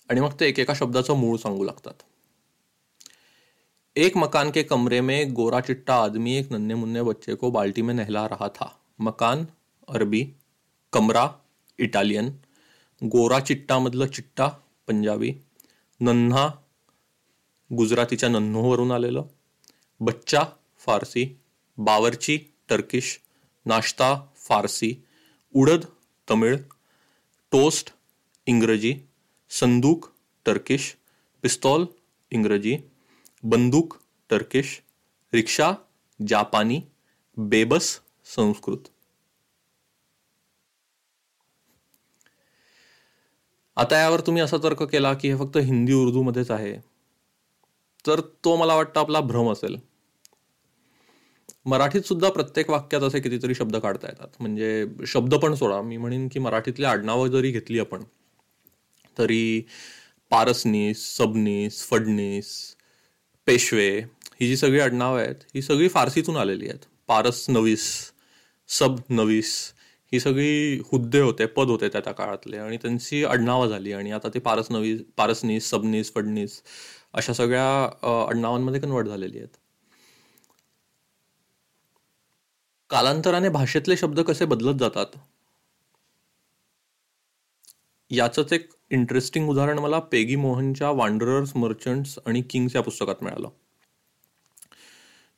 आणि 0.10 0.22
मग 0.22 0.34
ते 0.40 0.48
एकेका 0.48 0.74
शब्दाचं 0.76 1.16
मूळ 1.18 1.38
सांगू 1.38 1.64
लागतात. 1.64 2.04
एक 3.98 4.18
मकान 4.18 4.52
के 4.52 4.64
कमरे 4.64 5.02
में 5.02 5.34
गोरा 5.34 5.60
चिट्टा 5.60 5.96
आदमी, 5.96 6.38
एक 6.38 6.52
नन्हे 6.52 6.76
मुन्ने 6.76 7.04
बच्चे 7.04 7.36
को 7.36 7.52
बाल्टी 7.52 7.82
में 7.82 7.94
नहला 7.94 8.26
रहा 8.26 8.50
था। 8.50 8.82
मकान, 9.02 9.48
अरबी, 9.90 10.34
कमरा, 10.94 11.40
इटालियन। 11.80 12.40
गोरा 13.04 13.40
चिट्टा 13.40 13.80
मधलं 13.80 14.06
चिट्टा, 14.06 14.48
पंजाबी। 14.88 15.42
नन्हा, 16.02 16.60
गुजरातीच्या 17.72 18.30
नन्होवरून 18.30 18.92
आलेलं। 18.92 19.24
बच्चा, 20.02 20.54
फारसी। 20.78 21.36
बावरची, 21.80 22.46
टर्किश। 22.68 23.20
नाश्ता, 23.68 24.34
फारसी। 24.38 24.98
उडद, 25.56 25.86
तमिळ। 26.30 26.58
टोस्ट, 27.52 27.94
इंग्रजी। 28.48 29.02
संदूक, 29.50 30.12
टर्किश। 30.46 30.98
पिस्तॉल, 31.42 31.86
इंग्रजी। 32.32 32.78
बंदूक 33.44 33.98
टर्किश 34.30 34.82
रिक्षा 35.34 35.74
जापानी 36.28 36.82
बेबस 37.38 38.00
संस्कृत. 38.26 38.78
आता 43.76 43.98
यावर 43.98 44.20
तुम्ही 44.20 44.42
असा 44.42 44.58
तर्क 44.64 44.84
केला 44.84 45.14
की 45.14 45.30
हे 45.30 45.38
फक्त 45.38 45.58
हिंदी 45.58 45.94
उर्दू 45.94 46.22
मध्येच 46.22 46.52
आहे. 46.52 46.78
तर 48.08 48.20
तो 48.20 48.56
मला 48.56 48.76
वाटतं 48.76 49.00
आपला 49.00 49.20
भ्रम 49.20 49.52
असेल. 49.52 49.78
मराठीत 51.66 52.02
सुद्धा 52.02 52.30
प्रत्येक 52.30 52.70
वाक्यात 52.70 53.02
असे 53.02 53.20
कितीतरी 53.20 53.56
शब्द 53.56 53.76
काढता 53.76 54.08
येतात. 54.08 54.28
म्हणजे 54.40 54.88
शब्द 55.08 55.36
पण 55.36 55.54
सोडा. 55.54 55.82
मी 55.82 55.98
म्हणेन 55.98 56.28
की 56.28 56.40
मराठीतली 56.40 56.86
आडनावं 56.86 57.28
जरी 57.28 57.52
घेतली 57.52 57.80
आपण 57.80 58.04
तरी 59.18 59.66
पारसनीस 60.30 61.18
सबनीस 61.18 61.88
फडणीस 61.88 62.78
पेशवे 63.52 63.88
ही 64.42 64.48
जी 64.48 64.56
सगळी 64.58 64.80
आडनावं 64.80 65.20
आहेत 65.20 65.44
ही 65.56 65.62
सगळी 65.62 65.88
फारसीतून 65.90 66.38
आलेली 66.38 66.68
आहेत. 66.70 66.86
पारस 67.08 67.46
नवीस 67.50 67.84
सब 68.70 68.96
नवीस 69.10 69.50
ही 70.12 70.20
सगळी 70.20 70.78
हुद्दे 70.92 71.20
होते 71.22 71.46
पद 71.46 71.68
होते 71.68 71.90
त्या 71.90 72.02
त्या 72.02 72.14
काळातले. 72.14 72.58
आणि 72.58 72.78
त्यांची 72.78 73.24
आडनावं 73.26 73.68
झाली. 73.68 73.92
आणि 73.94 74.12
आता 74.12 74.30
ते 74.34 74.40
पारस 74.40 74.72
नवीस 74.72 75.02
पारसनीस 75.18 75.70
सबनीस 75.70 76.14
फडणीस 76.14 76.62
अशा 77.14 77.34
सगळ्या 77.34 77.66
आडनावांमध्ये 78.30 78.82
कन्वर्ट 78.82 79.08
झालेली 79.08 79.38
आहेत. 79.38 79.58
कालांतराने 82.90 83.50
भाषेतले 83.50 83.98
शब्द 83.98 84.20
कसे 84.20 84.46
बदलत 84.46 84.80
जातात? 84.80 85.18
याच 88.12 88.40
एक 88.54 88.70
इंटरेस्टिंग 88.92 89.50
उदाहरण 89.50 89.80
मला 89.80 90.00
पेगी 90.12 90.36
मोहनच्या 90.36 90.90
वांडरर्स 90.92 91.56
मर्चंट्स 91.56 92.18
आणि 92.26 92.42
किंग्स 92.50 92.76
या 92.76 92.82
पुस्तकात 92.84 93.24
मिळालं. 93.24 93.50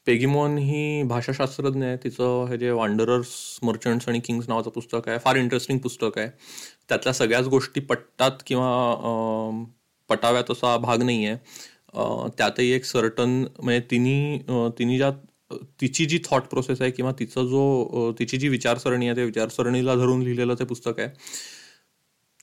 पेगी 0.08 0.26
मोहन 0.26 0.58
ही 0.58 1.04
भाषाशास्त्रज्ञ 1.08 1.86
आहे. 1.86 1.98
तिचं 2.04 2.46
हे 2.50 2.58
जे 2.58 2.72
वांडरर्स 2.72 3.30
मर्चंट्स 3.64 4.08
आणि 4.10 4.20
किंग्स 4.26 4.48
नावाचं 4.50 4.70
पुस्तक 4.70 5.08
आहे 5.10 5.18
फार 5.26 5.36
इंटरेस्टिंग 5.36 5.80
पुस्तक 5.80 6.18
आहे. 6.18 6.28
त्यातल्या 6.90 7.14
सगळ्याच 7.14 7.48
गोष्टी 7.48 7.82
पटतात 7.82 8.44
किंवा 8.48 9.66
पटाव्यात 10.10 10.52
असा 10.52 10.76
भाग 10.78 11.04
नाही 11.04 11.26
आहे 11.26 12.30
त्यातही 12.38 12.70
एक 12.72 12.86
सर्टन 12.86 13.44
म्हणजे 13.60 13.80
तिनी 13.92 14.38
तिने 14.80 14.98
ज्या 14.98 15.12
तिची 15.82 16.06
जी 16.06 16.20
थॉट 16.26 16.44
प्रोसेस 16.50 16.82
आहे 16.82 16.92
किंवा 16.92 17.12
तिचं 17.20 17.46
जो 17.48 18.12
तिची 18.20 18.38
जी 18.38 18.48
विचारसरणी 18.50 19.08
आहे 19.08 19.16
त्या 19.16 19.24
विचारसरणीला 19.26 19.96
धरून 19.96 20.22
लिहिलेलं 20.24 20.56
ते 20.60 20.66
पुस्तक 20.66 21.00
आहे. 21.00 21.10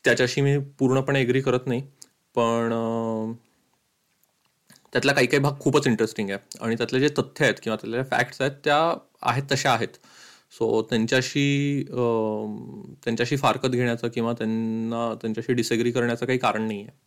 त्याच्याशी 0.05 0.41
मी 0.41 0.57
पूर्णपणे 0.79 1.21
एग्री 1.21 1.41
करत 1.41 1.67
नाही. 1.67 1.83
पण 2.35 2.73
त्यातला 4.93 5.13
काही 5.13 5.27
काही 5.27 5.43
भाग 5.43 5.59
खूपच 5.61 5.87
इंटरेस्टिंग 5.87 6.31
आहे. 6.31 6.39
आणि 6.61 6.77
त्यातले 6.77 7.01
जे 7.01 7.09
तथ्य 7.19 7.45
आहेत 7.45 7.55
किंवा 7.63 7.77
त्यातले 7.77 8.03
फॅक्ट्स 8.11 8.41
आहेत 8.41 8.53
त्या 8.65 8.79
आहेत 9.23 9.43
तशा 9.53 9.71
आहेत. 9.73 9.89
सो 10.53 10.81
त्यांच्याशी 10.91 11.85
त्यांच्याशी 13.05 13.37
फारकत 13.37 13.69
घेण्याचं 13.69 14.09
किंवा 14.09 14.33
त्यांना 14.39 15.13
त्यांच्याशी 15.23 15.53
डिसएग्री 15.55 15.91
करण्याचं 15.93 16.27
काही 16.27 16.39
कारण 16.39 16.67
नाही 16.67 16.81
आहे 16.83 16.99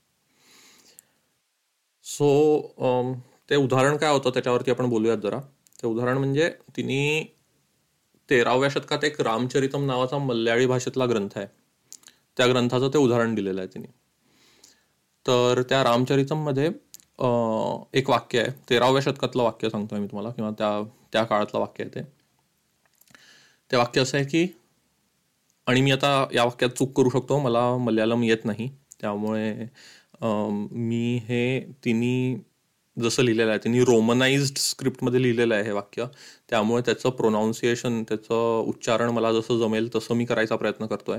सो 2.05 3.11
ते 3.49 3.55
उदाहरण 3.55 3.97
काय 3.97 4.11
होतं 4.11 4.29
त्याच्यावरती 4.33 4.71
आपण 4.71 4.89
बोलूयात 4.89 5.17
जरा. 5.17 5.39
ते 5.39 5.87
उदाहरण 5.87 6.17
म्हणजे 6.17 6.49
तिने 6.77 7.23
तेराव्या 8.29 8.69
शतकात 8.69 9.03
एक 9.03 9.19
रामचरितम 9.21 9.85
नावाचा 9.85 10.17
मल्याळी 10.17 10.65
भाषेतला 10.65 11.05
ग्रंथ 11.05 11.37
आहे. 11.37 11.47
त्या 12.37 12.47
ग्रंथाचं 12.47 12.89
ते 12.93 12.97
उदाहरण 12.97 13.35
दिलेलं 13.35 13.61
आहे 13.61 13.67
तिने. 13.73 13.87
तर 15.25 15.61
त्या 15.69 15.83
रामचरितममध्ये 15.83 16.65
एक 17.93 18.09
वाक्य 18.09 18.39
आहे. 18.39 18.51
तेराव्या 18.69 19.01
शतकातलं 19.01 19.43
वाक्य 19.43 19.69
सांगतोय 19.69 19.99
मी 19.99 20.07
तुम्हाला 20.07 20.29
किंवा 20.31 20.51
त्या 20.57 20.81
त्या 21.13 21.23
काळातलं 21.23 21.59
वाक्य 21.59 21.83
आहे 21.83 21.95
ते. 21.95 22.01
ते 23.71 23.77
वाक्य 23.77 24.01
असं 24.01 24.17
आहे 24.17 24.25
की 24.25 24.47
आणि 25.67 25.81
मी 25.81 25.91
आता 25.91 26.09
या 26.33 26.43
वाक्यात 26.43 26.71
चूक 26.77 26.91
करू 26.97 27.09
शकतो 27.09 27.39
मला 27.39 27.61
मल्याळम 27.77 28.23
येत 28.23 28.45
नाही. 28.45 28.69
त्यामुळे 29.01 29.67
मी 30.71 31.15
हे 31.27 31.59
तिन्ही 31.85 32.35
जसं 33.01 33.23
लिहिलेलं 33.23 33.49
आहे 33.49 33.59
त्यांनी 33.59 33.83
रोमनाइज्ड 33.83 34.57
स्क्रिप्टमध्ये 34.57 35.21
लिहिलेलं 35.21 35.55
आहे 35.55 35.63
हे 35.63 35.71
वाक्य. 35.71 36.05
त्यामुळे 36.49 36.81
त्याचं 36.81 37.09
प्रोनाऊन्सिएशन 37.09 38.03
त्याचं 38.03 38.59
उच्चारण 38.67 39.09
मला 39.09 39.31
जसं 39.33 39.59
जमेल 39.59 39.89
तसं 39.95 40.15
मी 40.15 40.25
करायचा 40.25 40.55
प्रयत्न 40.55 40.85
करतोय. 40.85 41.17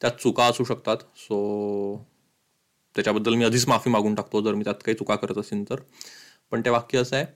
त्यात 0.00 0.12
चुका 0.12 0.44
असू 0.44 0.64
शकतात 0.64 0.96
सो 1.16 2.06
त्याच्याबद्दल 2.94 3.34
मी 3.34 3.44
आधीच 3.44 3.68
माफी 3.68 3.90
मागून 3.90 4.14
टाकतो 4.14 4.40
जर 4.40 4.54
मी 4.54 4.64
त्यात 4.64 4.74
काही 4.74 4.94
चुका 4.94 5.16
करत 5.16 5.38
असेल 5.38 5.70
तर. 5.70 5.76
पण 6.50 6.60
ते 6.60 6.70
वाक्य 6.70 6.98
असं 6.98 7.16
आहे 7.16 7.26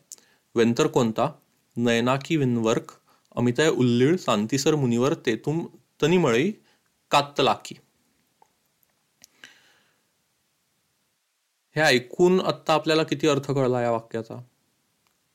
वेंतर 0.54 0.86
कोणता? 0.86 1.32
नयनाकी 1.76 2.36
विनवर्क? 2.36 2.92
अमिताय 3.36 3.68
उल्लीळ 3.68 4.16
सांतीसर 4.16 4.74
मुनिवर 4.74 5.14
तेतुम 5.14 5.66
तनिमळी 6.02 6.52
कात्तलाकी 7.10 7.74
हे 11.76 11.82
ऐकून 11.82 12.40
आत्ता 12.40 12.74
आपल्याला 12.74 13.02
किती 13.02 13.28
अर्थ 13.28 13.50
कळला 13.50 13.80
या 13.82 13.90
वाक्याचा? 13.90 14.36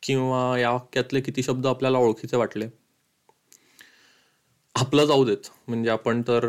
किंवा 0.03 0.57
या 0.59 0.71
वाक्यातले 0.71 1.21
किती 1.21 1.43
शब्द 1.43 1.67
आपल्याला 1.67 1.97
ओळखीचे 1.97 2.37
वाटले? 2.37 2.67
आपलं 4.75 5.05
जाऊ 5.05 5.25
देत. 5.25 5.49
म्हणजे 5.67 5.89
आपण 5.89 6.21
तर 6.21 6.45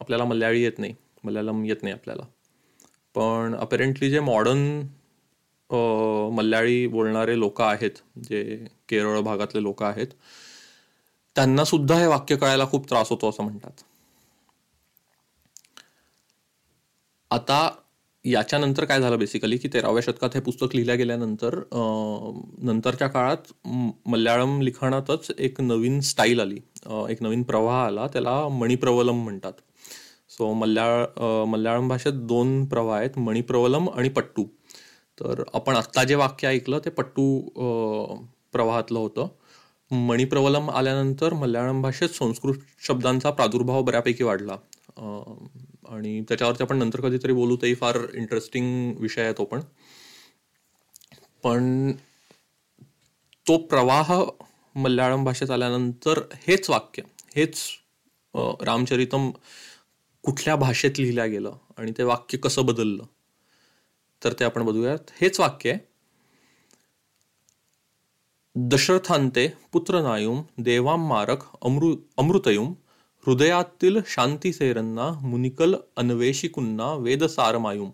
आपल्याला 0.00 0.24
मल्याळी 0.24 0.62
येत 0.62 0.78
नाही. 0.78 0.94
मल्याळम 1.24 1.64
येत 1.64 1.82
नाही 1.82 1.94
आपल्याला. 1.94 2.22
पण 3.14 3.54
अपेरेंटली 3.54 4.10
जे 4.10 4.20
मॉडर्न 4.20 4.82
मल्याळी 6.34 6.86
बोलणारे 6.86 7.38
लोक 7.38 7.60
आहेत 7.62 7.90
जे 8.24 8.42
केरळ 8.88 9.20
भागातले 9.20 9.62
लोक 9.62 9.82
आहेत 9.82 10.06
त्यांना 11.36 11.64
सुद्धा 11.64 11.94
हे 11.94 12.06
वाक्य 12.06 12.36
कळायला 12.36 12.66
खूप 12.66 12.88
त्रास 12.90 13.10
होतो 13.10 13.28
असं 13.30 13.42
म्हणतात. 13.42 13.82
आता 17.30 17.58
याच्यानंतर 18.24 18.84
काय 18.84 19.00
झालं 19.00 19.18
बेसिकली 19.18 19.56
की 19.56 19.68
तेराव्या 19.72 20.02
शतकात 20.02 20.30
हे 20.34 20.40
पुस्तक 20.40 20.74
लिहिल्या 20.74 20.94
गेल्यानंतर 20.94 21.54
नंतरच्या 22.64 23.08
काळात 23.08 23.52
मल्याळम 24.06 24.60
लिखाणातच 24.62 25.30
एक 25.38 25.60
नवीन 25.60 26.00
स्टाईल 26.00 26.40
आली. 26.40 26.58
एक 27.10 27.22
नवीन 27.22 27.42
प्रवाह 27.42 27.84
आला 27.86 28.06
त्याला 28.12 28.36
मणिप्रवलम 28.48 29.22
म्हणतात. 29.24 29.52
सो 30.30 30.52
मल्याळ 30.54 31.04
मल्याळम 31.48 31.88
भाषेत 31.88 32.12
दोन 32.28 32.64
प्रवाह 32.66 32.98
आहेत 32.98 33.18
मणिप्रवलम 33.18 33.88
आणि 33.88 34.08
पट्टू. 34.08 34.44
तर 35.20 35.42
आपण 35.54 35.76
आत्ता 35.76 36.04
जे 36.04 36.14
वाक्य 36.14 36.48
ऐकलं 36.48 36.78
ते 36.84 36.90
पट्टू 36.90 37.40
प्रवाहातलं 38.52 38.98
होतं. 38.98 39.28
मणिप्रवलम 39.90 40.70
आल्यानंतर 40.70 41.34
मल्याळम 41.34 41.82
भाषेत 41.82 42.08
संस्कृत 42.08 42.54
शब्दांचा 42.86 43.30
प्रादुर्भाव 43.30 43.82
बऱ्यापैकी 43.82 44.24
वाढला. 44.24 44.56
आणि 45.88 46.20
त्याच्यावरती 46.28 46.62
आपण 46.62 46.78
नंतर 46.78 47.00
कधीतरी 47.00 47.32
बोलू 47.32 47.56
तेही 47.56 47.74
फार 47.74 47.98
इंटरेस्टिंग 48.14 48.96
विषय 48.96 49.22
आहे 49.22 49.32
तो 49.32 49.44
पण. 49.44 49.60
पण 51.42 51.92
तो 53.46 53.56
प्रवाह 53.66 54.12
मल्याळम 54.74 55.24
भाषेत 55.24 55.50
आल्यानंतर 55.50 56.20
हेच 56.46 56.70
वाक्य 56.70 57.02
हेच 57.36 57.58
रामचरितम 58.34 59.30
कुठल्या 60.24 60.56
भाषेत 60.56 60.98
लिहिल्या 60.98 61.26
गेलं 61.26 61.56
आणि 61.78 61.92
ते 61.98 62.02
वाक्य 62.02 62.38
कसं 62.38 62.66
बदललं 62.66 63.04
तर 64.22 64.32
ते 64.32 64.44
आपण 64.44 64.62
बघूयात. 64.62 65.10
हेच 65.20 65.40
वाक्य 65.40 65.70
आहे. 65.70 65.78
दशरथांते 68.56 69.46
पुत्र 69.72 70.00
नायुम 70.02 70.42
देवाम 70.58 71.06
मारक 71.08 71.44
अमृ 71.62 71.94
अमृतयुम 72.18 72.72
हृदयातील 73.26 73.98
शांतीसेरंना 74.06 75.10
मुनिकल 75.22 75.74
अन्वेषिकुंना 75.96 76.92
वेदसारमायुम. 76.94 77.90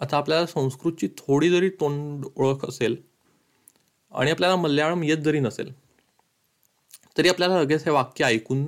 आता 0.00 0.16
आपल्याला 0.16 0.46
संस्कृतची 0.46 1.08
थोडी 1.08 1.50
जरी 1.50 1.68
तोंड 1.68 2.24
ओळख 2.36 2.64
असेल 2.68 2.96
आणि 4.12 4.30
आपल्याला 4.30 4.56
मल्याळम 4.56 5.02
येत 5.02 5.18
जरी 5.18 5.40
नसेल 5.40 5.72
तरी 7.18 7.28
आपल्याला 7.28 7.60
लगेच 7.62 7.84
हे 7.84 7.90
वाक्य 7.90 8.24
ऐकून 8.24 8.64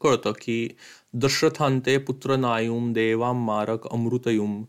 कळतं 0.00 0.32
की 0.40 0.68
दशरथांते 1.14 1.98
पुत्र 1.98 2.36
नायुम 2.36 2.92
देवाम 2.92 3.46
मारक 3.46 3.86
अमृतयुम. 3.92 4.62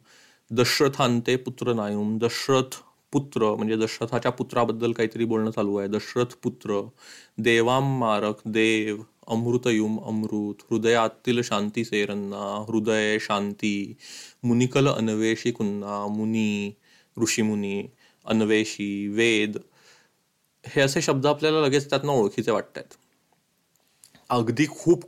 दशरथांते 0.51 1.35
पुत्र 1.35 1.73
नायुम 1.73 2.17
दशरथ 2.17 2.75
पुत्र 3.11 3.55
म्हणजे 3.55 3.75
दशरथाच्या 3.75 4.31
पुत्राबद्दल 4.31 4.91
काहीतरी 4.91 5.25
बोलणं 5.25 5.51
चालू 5.51 5.75
आहे. 5.75 5.87
दशरथ 5.87 6.35
पुत्र 6.43 6.87
देवाम 7.37 7.99
मारक 7.99 8.35
देव. 8.45 9.01
अमृतयुम 9.27 9.97
अमृत 10.05 10.63
हृदयातील 10.69 11.41
शांती 11.41 11.83
सेरन्ना 11.85 12.43
हृदय 12.67 13.17
शांती 13.21 13.95
मुनिकल 14.43 14.87
अन्वेषी 14.87 15.51
कुन्ना 15.51 16.05
मुनी 16.07 16.71
ऋषीमुनी 17.17 17.81
अन्वेषी 18.25 19.07
वेद. 19.07 19.57
हे 20.65 20.81
असे 20.81 21.01
शब्द 21.01 21.25
आपल्याला 21.25 21.61
लगेच 21.61 21.89
त्यातनं 21.89 22.11
ओळखीचे 22.11 22.51
वाटत 22.51 22.77
आहेत 22.77 22.93
अगदी 24.29 24.65
खूप 24.69 25.05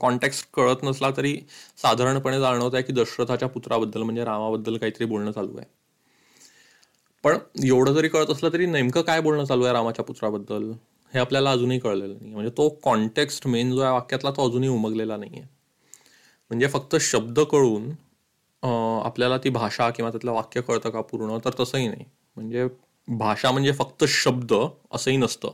कॉन्टॅक्स 0.00 0.42
कळत 0.54 0.82
नसला 0.82 1.10
तरी 1.16 1.36
साधारणपणे 1.82 2.40
जाणवत 2.40 2.74
आहे 2.74 2.82
की 2.82 2.92
दशरथाच्या 2.92 3.48
पुत्राबद्दल 3.48 4.02
म्हणजे 4.02 4.24
रामाबद्दल 4.24 4.76
काहीतरी 4.76 5.04
बोलणं 5.04 5.32
चालू 5.32 5.56
आहे. 5.58 5.66
पण 7.24 7.38
एवढं 7.64 7.92
जरी 7.94 8.08
कळत 8.08 8.30
असलं 8.30 8.52
तरी 8.52 8.66
नेमकं 8.66 9.02
काय 9.02 9.20
बोलणं 9.20 9.44
चालू 9.44 9.64
आहे 9.64 9.72
रामाच्या 9.74 10.04
पुत्राबद्दल? 10.04 10.70
हे 11.12 11.20
आपल्याला 11.20 11.50
अजूनही 11.50 11.78
कळलेलं 11.78 12.14
नाही 12.14 12.32
म्हणजे 12.32 12.50
तो 12.56 12.68
कॉन्टेक्स्ट 12.84 13.46
मेन 13.46 13.72
जो 13.72 13.80
आहे 13.80 13.92
वाक्यातला 13.92 14.30
तो 14.30 14.46
अजूनही 14.48 14.68
उमगलेला 14.68 15.16
नाही 15.16 15.38
आहे 15.38 15.48
म्हणजे 16.50 16.66
फक्त 16.68 16.96
शब्द 17.00 17.40
कळून 17.50 17.90
आपल्याला 18.62 19.36
ती 19.44 19.50
भाषा 19.50 19.88
किंवा 19.90 20.10
त्यातलं 20.10 20.32
वाक्य 20.32 20.60
कळतं 20.60 20.90
का 20.90 21.00
पूर्ण 21.00 21.38
तर 21.44 21.50
तसंही 21.60 21.88
नाही. 21.88 22.04
म्हणजे 22.36 22.66
भाषा 23.08 23.50
म्हणजे 23.50 23.72
फक्त 23.72 24.04
शब्द 24.08 24.52
असंही 24.92 25.16
नसतं. 25.16 25.50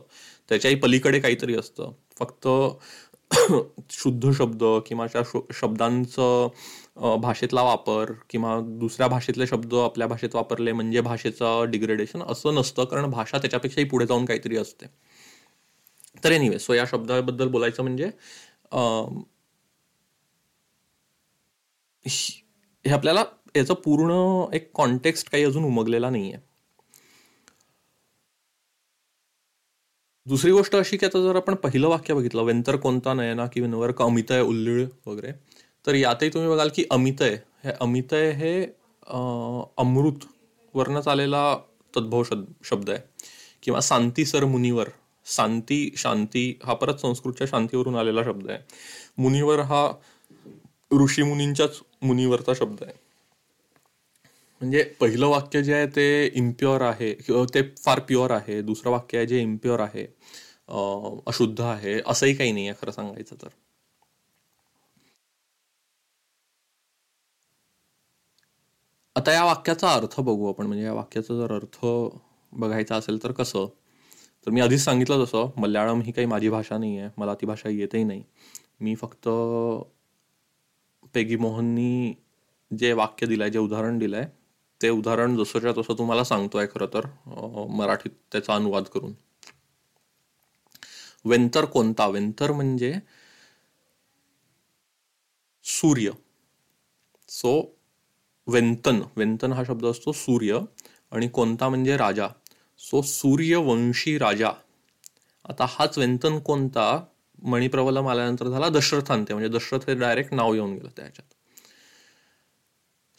त्याच्याही 0.49 0.75
पलीकडे 0.75 1.19
काहीतरी 1.19 1.55
असतं. 1.55 1.91
फक्त 2.19 2.47
शुद्ध 3.91 4.31
शब्द 4.37 4.63
किंवा 4.87 5.05
त्या 5.13 5.21
शब्दांचं 5.53 6.47
भाषेतला 7.21 7.61
वापर 7.63 8.11
किंवा 8.29 8.59
दुसऱ्या 8.79 9.07
भाषेतले 9.07 9.47
शब्द 9.47 9.73
आपल्या 9.75 10.07
भाषेत 10.07 10.35
वापरले 10.35 10.71
म्हणजे 10.71 11.01
भाषेचं 11.01 11.69
डिग्रेडेशन 11.71 12.21
असं 12.27 12.55
नसतं. 12.55 12.85
कारण 12.85 13.09
भाषा 13.11 13.37
त्याच्यापेक्षाही 13.37 13.87
पुढे 13.87 14.05
जाऊन 14.05 14.25
काहीतरी 14.25 14.57
असते. 14.57 14.85
तर 16.23 16.31
एनिवे 16.31 16.59
सो 16.59 16.73
या 16.73 16.85
शब्दाबद्दल 16.85 17.47
बोलायचं 17.47 17.83
म्हणजे 17.83 18.09
हे 22.05 22.91
आपल्याला 22.91 23.23
याचं 23.55 23.73
पूर्ण 23.73 24.13
एक 24.55 24.69
कॉन्टेक्स्ट 24.73 25.29
काही 25.31 25.43
अजून 25.43 25.63
उमगलेला 25.63 26.09
नाहीये. 26.09 26.37
दुसरी 30.25 30.51
गोष्ट 30.51 30.75
अशी 30.75 30.97
की 30.97 31.05
आता 31.05 31.21
जर 31.21 31.35
आपण 31.35 31.55
पहिलं 31.55 31.87
वाक्य 31.87 32.13
बघितलं 32.13 32.43
वेंतर 32.43 32.75
कोणता 32.75 33.13
नयना 33.13 33.45
की 33.47 33.61
विनवर 33.61 33.91
का 33.91 34.05
अमित 34.05 34.31
उल्लीळ 34.31 34.85
वगैरे 35.05 35.31
तर 35.85 35.95
यातही 35.95 36.29
तुम्ही 36.29 36.49
बघाल 36.49 36.69
की 36.75 36.83
अमितय 36.91 37.37
हे 37.63 37.71
अमितय 37.81 38.31
हे 38.31 38.51
अमृत 39.77 40.25
वरनच 40.73 41.07
आलेला 41.07 41.57
तद्भव 41.93 42.23
शब्द 42.63 42.89
आहे. 42.89 42.99
किंवा 43.63 43.79
शांती 43.83 44.25
सर 44.25 44.45
मुनीवर 44.45 44.89
शांती 45.29 45.79
शांती 45.97 46.43
हा 46.63 46.73
परत 46.75 46.99
संस्कृतच्या 46.99 47.47
शांतीवरून 47.47 47.95
आलेला 47.95 48.23
शब्द 48.23 48.49
आहे. 48.49 48.59
मुनीवर 49.17 49.59
हा 49.63 49.87
ऋषी 50.91 51.23
मुनींच्याच 51.23 51.79
मुनीवरचा 52.01 52.53
शब्द 52.55 52.83
आहे. 52.83 52.93
म्हणजे 54.61 54.83
पहिलं 54.99 55.27
वाक्य 55.27 55.61
जे 55.63 55.73
आहे 55.73 55.85
ते 55.87 56.05
इम्प्युअर 56.35 56.81
आहे 56.81 57.13
ते 57.53 57.61
फार 57.77 57.99
प्युअर 58.07 58.31
आहे 58.31 58.61
दुसरं 58.61 58.91
वाक्य 58.91 59.17
आहे 59.17 59.27
जे 59.27 59.41
इम्प्युअर 59.41 59.79
आहे 59.79 60.05
अशुद्ध 61.27 61.59
आहे 61.61 61.99
असंही 62.07 62.33
काही 62.35 62.51
नाही 62.51 62.67
आहे 62.67 62.77
खरं 62.81 62.91
सांगायचं 62.91 63.35
तर. 63.41 63.47
आता 69.15 69.31
या 69.33 69.43
वाक्याचा 69.45 69.91
अर्थ 69.93 70.19
बघू 70.21 70.47
आपण 70.49 70.65
म्हणजे 70.65 70.83
या 70.85 70.93
वाक्याचा 70.93 71.35
जर 71.37 71.53
अर्थ 71.53 71.77
बघायचा 72.53 72.95
असेल 72.95 73.23
तर 73.23 73.31
कसं? 73.33 73.65
तर 74.47 74.51
मी 74.51 74.61
आधीच 74.61 74.81
सांगितलं 74.83 75.23
तसं. 75.23 75.49
मल्याळम 75.57 76.01
ही 76.01 76.11
काही 76.11 76.27
माझी 76.27 76.49
भाषा 76.49 76.77
नाही 76.77 76.97
आहे 76.97 77.09
मला 77.17 77.33
ती 77.33 77.45
भाषा 77.45 77.69
येतही 77.69 78.03
नाही. 78.03 78.23
मी 78.81 78.95
फक्त 78.95 79.29
पेगी 81.13 81.35
मोहननी 81.35 82.13
जे 82.71 82.91
वाक्य 82.93 83.27
दिलंय 83.27 83.49
जे 83.49 83.59
उदाहरण 83.59 83.97
दिलंय 83.99 84.25
ते 84.81 84.89
उदाहरण 84.89 85.35
जसंच्या 85.37 85.71
तसं 85.77 85.93
तुम्हाला 85.97 86.23
सांगतोय 86.23 86.67
खरं 86.67 86.87
तर 86.93 87.05
मराठीत 87.69 88.11
त्याचा 88.31 88.55
अनुवाद 88.55 88.83
करून. 88.83 89.13
वेंतर 91.25 91.65
कोणता? 91.65 92.07
वेंतर 92.07 92.51
म्हणजे 92.51 92.93
सूर्य. 95.65 96.11
सो 97.29 97.51
वेंतन. 98.47 99.01
वेंतन 99.15 99.53
हा 99.53 99.63
शब्द 99.63 99.85
असतो 99.85 100.11
सूर्य. 100.11 100.59
आणि 101.11 101.27
कोणता 101.27 101.69
म्हणजे 101.69 101.97
राजा. 101.97 102.27
सो 102.79 103.01
सूर्यवंशी 103.01 104.17
राजा. 104.17 104.49
आता 105.49 105.65
हाच 105.69 105.97
वेंतन 105.97 106.39
कोणता? 106.39 107.05
मणिप्रवलम 107.43 108.07
आल्यानंतर 108.07 108.47
झाला 108.47 108.69
दशरथांते. 108.69 109.33
म्हणजे 109.33 109.57
दशरथ 109.57 109.79
हे 109.87 109.95
डायरेक्ट 109.95 110.33
नाव 110.33 110.53
येऊन 110.53 110.73
गेलं 110.73 110.89
त्याच्यात. 110.97 111.33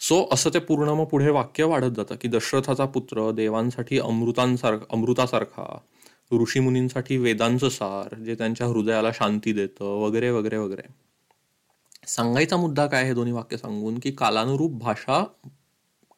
सो 0.02 0.28
असं 0.32 0.50
ते 0.54 0.58
पूर्ण 0.58 0.88
मग 0.88 1.04
पुढे 1.04 1.30
वाक्य 1.30 1.64
वाढत 1.64 1.90
जातं 1.96 2.14
की 2.20 2.28
दशरथाचा 2.28 2.84
पुत्र 2.84 3.30
देवांसाठी 3.30 3.98
अमृतांसारखा 3.98 4.84
अमृतासारखा 4.90 5.78
ऋषीमुनींसाठी 6.32 7.16
वेदांचं 7.16 7.68
सार 7.68 8.14
जे 8.14 8.34
त्यांच्या 8.34 8.66
हृदयाला 8.66 9.12
शांती 9.12 9.52
देतं 9.52 9.84
वगैरे 9.84 10.30
वगैरे 10.30 10.56
वगैरे. 10.56 10.92
सांगायचा 12.06 12.56
मुद्दा 12.56 12.86
काय 12.86 13.04
हे 13.04 13.14
दोन्ही 13.14 13.32
वाक्य 13.32 13.56
सांगून? 13.56 13.98
की 13.98 14.10
कालानुरूप 14.10 14.72
भाषा 14.72 15.24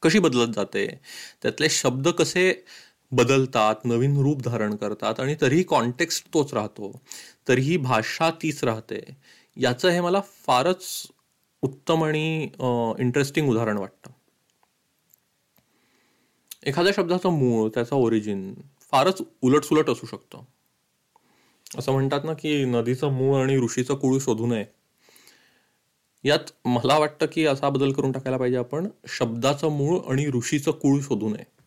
कशी 0.02 0.18
बदलत 0.18 0.54
जाते? 0.54 1.00
त्यातले 1.42 1.68
शब्द 1.68 2.08
कसे 2.08 2.64
बदलतात 3.12 3.84
नवीन 3.84 4.16
रूप 4.16 4.42
धारण 4.42 4.74
करतात 4.76 5.20
आणि 5.20 5.34
तरीही 5.40 5.62
कॉन्टेक्स्ट 5.62 6.26
तोच 6.34 6.54
राहतो. 6.54 7.00
तरीही 7.48 7.76
भाषा 7.76 8.30
तीच 8.30 8.64
राहते. 8.64 9.00
याचं 9.56 9.88
हे 9.88 10.00
मला 10.00 10.20
फारच 10.46 11.06
उत्तम 11.62 12.04
आणि 12.04 12.42
इंटरेस्टिंग 12.98 13.50
उदाहरण 13.50 13.78
वाटतं. 13.78 14.10
एखाद्या 16.66 16.92
शब्दाचं 16.96 17.28
मूळ 17.28 17.68
त्याचा 17.74 17.96
ओरिजिन 17.96 18.54
फारच 18.80 19.22
उलटसुलट 19.42 19.90
असू 19.90 20.06
शकतं. 20.06 20.40
असं 21.78 21.92
म्हणतात 21.92 22.20
ना 22.24 22.32
की 22.32 22.64
नदीचं 22.64 23.12
मूळ 23.12 23.42
आणि 23.42 23.56
ऋषीचं 23.56 23.94
कुळ 23.94 24.18
शोधू 24.20 24.46
नये. 24.46 24.64
यात 26.24 26.50
मला 26.64 26.98
वाटतं 26.98 27.26
की 27.32 27.46
असा 27.46 27.68
बदल 27.68 27.92
करून 27.92 28.12
टाकायला 28.12 28.36
पाहिजे 28.36 28.58
आपण 28.58 28.88
शब्दाचं 29.08 29.68
मूळ 29.68 29.98
आणि 30.10 30.26
ऋषीचं 30.26 30.70
कुळ 30.70 31.00
शोधू 31.00 31.28
नये. 31.28 31.61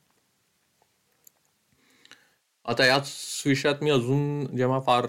आता 2.66 2.86
याच 2.86 3.08
विषयात 3.46 3.82
मी 3.84 3.90
अजून 3.92 4.56
जेव्हा 4.58 4.80
फार 4.80 5.06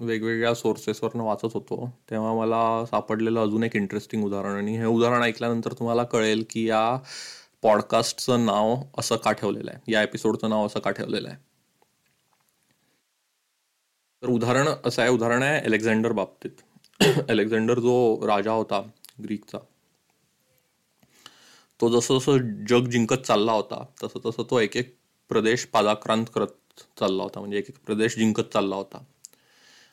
वेगवेगळ्या 0.00 0.54
सोर्सेसवरनं 0.54 1.22
वाचत 1.24 1.54
होतो 1.54 1.76
तेव्हा 2.10 2.32
मला 2.34 2.84
सापडलेलं 2.86 3.40
अजून 3.42 3.62
एक 3.64 3.76
इंटरेस्टिंग 3.76 4.24
उदाहरण. 4.24 4.56
आणि 4.56 4.76
हे 4.78 4.84
उदाहरण 4.86 5.22
ऐकल्यानंतर 5.22 5.72
तुम्हाला 5.72 6.04
कळेल 6.04 6.44
की 6.50 6.66
या 6.68 6.82
पॉडकास्टचं 7.62 8.44
नाव 8.46 8.74
असं 8.98 9.16
का 9.16 9.32
ठेवलेलं 9.32 9.70
आहे? 9.70 9.92
या 9.92 10.02
एपिसोडचं 10.02 10.50
नाव 10.50 10.66
असं 10.66 10.80
का 10.80 10.90
ठेवलेलं 10.90 11.28
आहे? 11.28 11.36
तर 14.22 14.28
उदाहरण 14.28 14.68
असं 14.86 15.02
आहे 15.02 15.10
उदाहरण 15.10 15.42
आहे 15.42 15.60
अलेक्झांडर 15.60 16.12
बाबतीत 16.12 17.00
अलेक्झांडर 17.30 17.78
जो 17.78 18.26
राजा 18.26 18.52
होता 18.52 18.80
ग्रीकचा 19.24 19.58
तो 21.80 21.88
जसं 21.90 22.18
जसं 22.18 22.64
जग 22.66 22.88
जिंकत 22.90 23.22
चालला 23.26 23.52
होता 23.52 23.84
तसं 24.02 24.20
तसं 24.26 24.42
तो 24.50 24.58
एक 24.60 24.76
एक 24.76 24.94
प्रदेश 25.30 25.64
पादाक्रांत 25.64 26.26
करत 26.34 26.54
चालला 26.98 27.22
होता. 27.22 27.40
म्हणजे 27.40 27.58
एक 27.58 27.68
एक 27.68 27.76
प्रदेश 27.86 28.16
जिंकत 28.16 28.52
चालला 28.52 28.76
होता. 28.76 28.98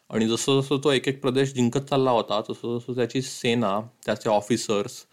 आणि 0.09 0.27
जसं 0.27 0.59
जसं 0.61 0.77
तो 0.83 0.91
एक 0.91 1.07
एक 1.07 1.21
प्रदेश 1.21 1.53
जिंकत 1.53 1.79
चालला 1.89 2.11
होता 2.11 2.39
तसं 2.49 2.77
जसं 2.77 2.95
त्याची 2.95 3.21
सेना 3.21 3.79
त्याचे 4.05 4.29
ऑफिसर्स 4.29 5.03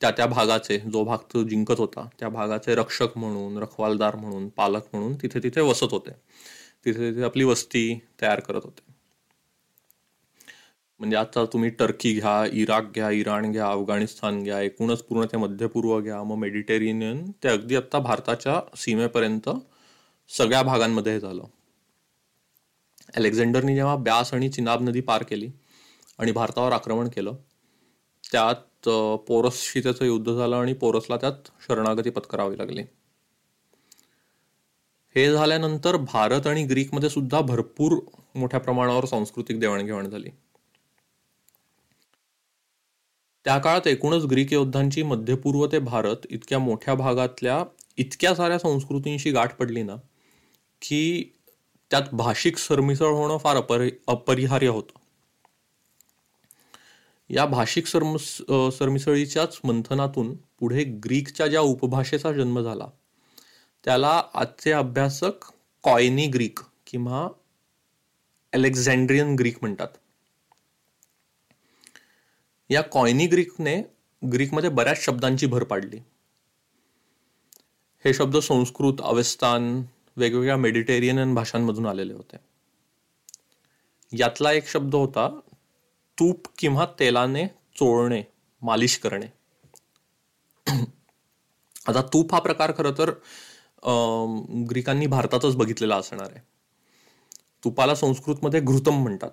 त्या 0.00 0.10
त्या 0.10 0.26
भागाचे 0.26 0.78
जो 0.92 1.04
भाग 1.04 1.18
तो 1.34 1.42
जिंकत 1.44 1.78
होता 1.78 2.08
त्या 2.20 2.28
भागाचे 2.28 2.74
रक्षक 2.74 3.16
म्हणून 3.18 3.58
रखवालदार 3.58 4.16
म्हणून 4.16 4.48
पालक 4.48 4.82
म्हणून 4.92 5.14
तिथे 5.14 5.40
तिथे 5.42 5.60
वसत 5.60 5.92
होते. 5.92 6.10
तिथे 6.84 7.10
तिथे 7.10 7.24
आपली 7.24 7.44
वस्ती 7.44 7.98
तयार 8.22 8.40
करत 8.40 8.64
होते. 8.64 8.82
म्हणजे 11.00 11.16
आता 11.16 11.44
तुम्ही 11.44 11.70
टर्की 11.70 12.12
घ्या 12.14 12.44
इराक 12.52 12.92
घ्या 12.94 13.10
इराण 13.10 13.50
घ्या 13.52 13.66
अफगाणिस्तान 13.70 14.42
घ्या 14.42 14.60
एकूणच 14.60 15.02
पूर्ण 15.02 15.24
ते 15.24 15.36
मध्यपूर्व 15.36 15.98
घ्या 16.00 16.22
मग 16.22 16.36
मेडिटेरियन 16.36 17.30
ते 17.44 17.48
अगदी 17.48 17.76
आता 17.76 17.98
भारताच्या 17.98 18.60
सीमेपर्यंत 18.76 19.48
सगळ्या 20.30 20.62
भागांमध्ये 20.62 21.12
हे 21.12 21.20
झालं. 21.20 21.44
अलेक्झांडरनी 23.16 23.74
जेव्हा 23.74 23.96
ब्यास 23.96 24.32
आणि 24.34 24.48
चिनाब 24.48 24.82
नदी 24.82 25.00
पार 25.00 25.22
केली 25.22 25.50
आणि 26.18 26.32
भारतावर 26.32 26.72
आक्रमण 26.72 27.08
केलं 27.08 27.36
त्यात 28.24 28.88
पोरसशी 29.28 29.80
त्याचं 29.80 30.04
युद्ध 30.04 30.32
झालं 30.32 30.56
आणि 30.56 30.72
पोरसला 30.72 31.16
त्यात 31.16 31.48
शरणागती 31.68 32.10
पत्करावी 32.10 32.58
लागली. 32.58 32.82
हे 35.16 35.32
झाल्यानंतर 35.32 35.96
भारत 35.96 36.46
आणि 36.46 36.64
ग्रीकमध्ये 36.64 37.10
सुद्धा 37.10 37.40
भरपूर 37.40 37.98
मोठ्या 38.34 38.60
प्रमाणावर 38.60 39.04
सांस्कृतिक 39.04 39.60
देवाणघेवाण 39.60 40.10
झाली. 40.10 40.30
त्या 43.44 43.58
काळात 43.58 43.86
एकूणच 43.86 44.24
ग्रीक 44.24 44.52
योद्धांची 44.52 45.02
मध्यपूर्व 45.02 45.66
ते 45.66 45.78
भारत 45.78 46.26
इतक्या 46.30 46.58
मोठ्या 46.58 46.94
भागातल्या 46.94 47.64
इतक्या 47.96 48.34
साऱ्या 48.34 48.58
संस्कृतींशी 48.58 49.30
गाठ 49.30 49.56
पडली 49.56 49.82
ना 49.82 49.96
की 50.82 51.32
त्यात 51.90 52.02
भाषिक 52.12 52.56
सरमिसळ 52.56 53.10
होणं 53.10 53.36
फार 53.38 53.56
अपरि 53.56 53.90
अपरिहार्य 54.06 54.68
होतं. 54.68 54.98
या 57.30 57.46
भाषिक 57.46 57.86
सरम 57.86 58.16
सरमिसळीच्याच 58.70 59.60
मंथनातून 59.64 60.34
पुढे 60.58 60.84
ग्रीकच्या 60.84 61.46
ज्या 61.46 61.60
उपभाषेचा 61.60 62.32
जन्म 62.32 62.60
झाला 62.60 62.86
त्याला 63.84 64.22
आजचे 64.34 64.72
अभ्यासक 64.72 65.52
कॉयनी 65.82 66.26
ग्रीक 66.26 66.58
किंवा 66.86 67.28
अलेक्झांड्रियन 68.52 69.34
ग्रीक 69.34 69.56
म्हणतात. 69.60 69.88
या 72.70 72.82
कॉयनी 72.82 73.26
ग्रीकने 73.26 73.82
ग्रीकमध्ये 74.32 74.70
बऱ्याच 74.70 75.04
शब्दांची 75.04 75.46
भर 75.46 75.64
पाडली. 75.64 75.98
हे 78.04 78.14
शब्द 78.14 78.36
संस्कृत 78.36 79.00
अवेस्तान 79.00 79.82
वेगवेगळ्या 80.18 80.56
मेडिटेरियन 80.56 81.34
भाषांमधून 81.34 81.86
आलेले 81.86 82.12
होते. 82.12 82.36
यातला 84.12 84.52
एक 84.52 84.68
शब्द 84.68 84.94
होता 84.94 85.40
तूप 86.18 86.48
किंवा 86.58 86.86
तेलाने 87.00 87.46
चोळणे 87.46 88.22
मालिश 88.62 88.98
करणे. 88.98 89.26
आता 91.88 92.02
तूप 92.02 92.34
हा 92.34 92.40
प्रकार 92.40 92.72
खरं 92.78 92.92
तर 92.98 93.10
ग्रीकांनी 94.70 95.06
भारतातच 95.06 95.56
बघितलेला 95.56 95.96
असणार 95.96 96.30
आहे. 96.30 96.40
तुपाला 97.64 97.94
संस्कृतमध्ये 97.94 98.60
घृतम 98.60 99.02
म्हणतात. 99.02 99.30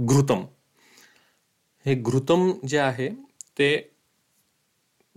घृतम. 0.00 0.44
हे 1.86 1.94
घृतम 1.94 2.52
जे 2.68 2.78
आहे 2.78 3.08
ते 3.58 3.90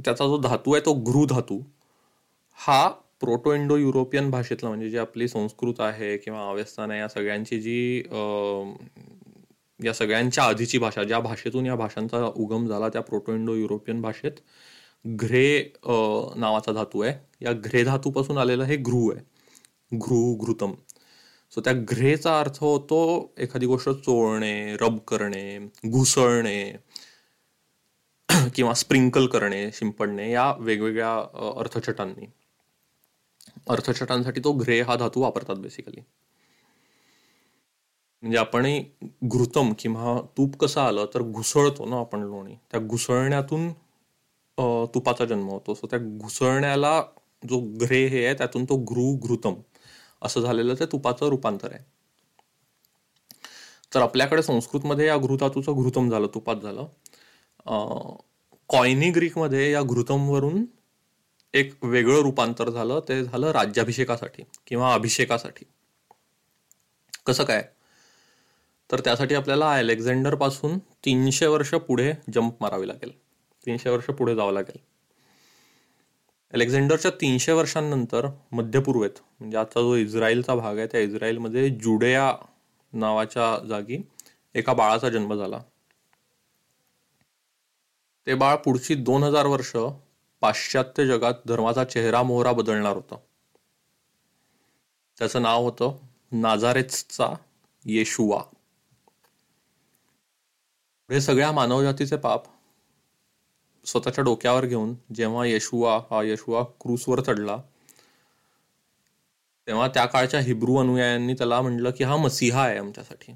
त्याचा 0.06 0.26
जो 0.26 0.38
धातू 0.38 0.74
आहे 0.74 0.86
तो 0.86 0.94
घृ 0.94 1.26
धातू 1.26 1.60
हा 2.54 2.90
प्रोटो 3.22 3.54
इंडो 3.54 3.76
युरोपियन 3.78 4.30
भाषेतलं 4.32 4.70
म्हणजे 4.70 4.90
जी 4.90 4.98
आपली 4.98 5.28
संस्कृत 5.28 5.80
आहे 5.80 6.18
किंवा 6.18 6.50
अव्यस्थान 6.50 6.92
आहे 6.92 7.00
या 7.00 7.08
सगळ्यांची 7.08 7.60
जी 7.62 7.98
या 9.80 9.94
सगळ्यांच्या 9.94 10.44
आधीची 10.44 10.78
भाषा 10.78 11.04
ज्या 11.04 11.20
भाषेतून 11.20 11.66
या 11.66 11.76
भाषांचा 11.76 12.26
उगम 12.36 12.68
झाला 12.68 12.90
त्या 12.90 13.02
प्रोटो 13.02 13.34
इंडो 13.36 13.56
युरोपियन 13.56 14.02
भाषेत 14.02 14.40
घ्रे 15.06 15.74
नावाचा 16.38 16.72
धातू 16.74 17.02
आहे. 17.02 17.14
या 17.42 17.54
घ्रे 17.54 17.84
धातूपासून 17.84 18.38
आलेलं 18.38 18.64
हे 18.64 18.76
घृ 18.78 19.12
आहे. 19.14 19.24
घृ 19.92 20.36
घृतम 20.46 20.74
सो 21.54 21.62
त्या 21.62 21.74
घ्रेचा 21.74 22.40
अर्थ 22.40 22.58
होतो 22.62 23.00
एखादी 23.38 23.66
गोष्ट 23.66 23.90
चोळणे 23.90 24.76
रब 24.82 24.98
करणे 25.08 25.58
घुसळणे 25.90 26.72
किंवा 28.56 28.74
स्प्रिंकल 28.74 29.28
करणे 29.28 29.70
शिंपडणे 29.74 30.32
या 30.32 30.52
वेगवेगळ्या 30.60 31.14
अर्थछटांनी. 31.60 32.26
अर्थछटांसाठी 33.70 34.42
तो 34.44 34.52
घ्रे 34.54 34.80
हा 34.82 34.96
धातू 34.96 35.22
वापरतात 35.22 35.56
बेसिकली 35.58 36.02
म्हणजे 38.24 38.38
आपण 38.38 38.66
घृतम 39.32 39.72
किंवा 39.80 40.20
तूप 40.38 40.56
कसं 40.60 40.82
आलं 40.82 41.06
तर 41.14 41.22
घुसळतो 41.22 41.86
ना 41.86 42.00
आपण 42.00 42.22
लोणी. 42.22 42.56
त्या 42.72 42.80
घुसळण्यातून 42.80 43.72
तुपाचा 44.94 45.26
जन्म 45.26 45.50
होतो. 45.50 45.74
सो 45.74 45.88
त्या 45.88 46.00
घुसळण्याला 46.00 47.02
जो 47.44 47.60
घ्रे 47.78 48.06
हे 48.08 48.26
आहे 48.26 48.34
त्यातून 48.38 48.66
तो 48.66 48.78
घृ 48.84 49.12
घृतम. 49.28 49.56
असं 50.22 50.42
झालेलं 50.42 50.76
ते 50.80 50.86
तुपाचं 50.86 51.30
रूपांतर 51.30 51.72
आहे. 51.74 51.84
तर 53.94 54.02
आपल्याकडे 54.02 54.42
संस्कृतमध्ये 54.44 55.08
या 55.08 55.18
घृतातूचं 55.18 55.82
घृतम 55.84 56.10
झालं 56.10 56.28
तुपात 56.34 56.56
झालं. 56.56 56.88
कॉयनी 58.70 59.10
ग्रीकमध्ये 59.12 59.72
या 59.72 59.82
घृतमवरून 59.82 60.66
एक 61.58 61.86
वेगळं 61.86 62.22
रूपांतर 62.22 62.70
झालं 62.70 63.00
ते 63.00 63.24
झालं 63.24 63.52
राज्याभिषेकासाठी 63.52 64.44
किंवा 64.68 64.94
अभिषेकासाठी. 64.94 65.66
कसं 67.26 67.44
काय? 67.44 67.68
तर 68.92 69.00
त्यासाठी 69.00 69.36
आपल्याला 69.36 69.74
अलेक्झांडरपासून 69.74 70.78
तीनशे 70.78 71.46
वर्ष 71.46 71.74
पुढे 71.74 72.14
जंप 72.34 72.54
मारावी 72.62 72.88
लागेल. 72.88 73.12
तीनशे 73.66 73.90
वर्ष 73.90 74.06
पुढे 74.06 74.36
जावं 74.36 74.54
लागेल. 74.54 74.78
अलेक्झांडरच्या 76.54 77.12
तीनशे 77.12 77.52
वर्षांनंतर 77.52 78.28
मध्यपूर्वेत 78.52 79.20
म्हणजे 79.40 79.58
आजचा 79.58 79.82
जो 79.82 79.96
इस्रायलचा 79.96 80.56
भाग 80.56 80.78
आहे 80.78 80.88
त्या 80.88 81.00
इस्रायलमध्ये 81.00 81.70
जुडेया 81.70 82.34
नावाच्या 82.94 83.66
जागी 83.68 83.98
एका 84.56 84.74
बाळाचा 84.74 85.10
जन्म 85.10 85.36
झाला. 85.36 85.60
ते 88.28 88.34
बाळ 88.34 88.56
पुढची 88.56 88.96
दोन 88.96 89.24
हजार 89.24 89.46
वर्ष 89.46 89.76
पाश्चात्य 90.42 91.06
जगात 91.06 91.34
धर्माचा 91.48 91.84
चेहरा 91.84 92.24
मोहरा 92.24 92.52
बदलणार 92.52 92.96
होता. 92.96 93.16
त्याचं 95.20 95.42
नाव 95.42 95.64
होतं 95.64 95.98
नाझारेचा 96.32 97.34
येशुवा. 97.86 98.44
हे 101.12 101.22
सगळ्या 101.22 101.52
मानवजातीचे 101.52 102.16
पाप 102.16 102.44
स्वतःच्या 103.86 104.24
डोक्यावर 104.24 104.66
घेऊन 104.66 104.96
जेव्हा 105.16 105.46
येशुआ 105.46 106.00
हा 106.12 106.24
येशुआ 106.24 106.64
क्रूसवर 106.64 107.22
चढला 107.22 107.58
तेव्हा 109.68 109.88
त्या 109.88 110.06
काळच्या 110.06 110.40
हिब्रू 110.40 110.76
अनुयायांनी 110.78 111.34
त्याला 111.34 111.62
म्हटलं 111.62 111.92
की 111.92 112.04
हा 112.04 112.18
मसिहा 112.18 112.64
आहे 112.64 112.78
आमच्यासाठी. 112.78 113.36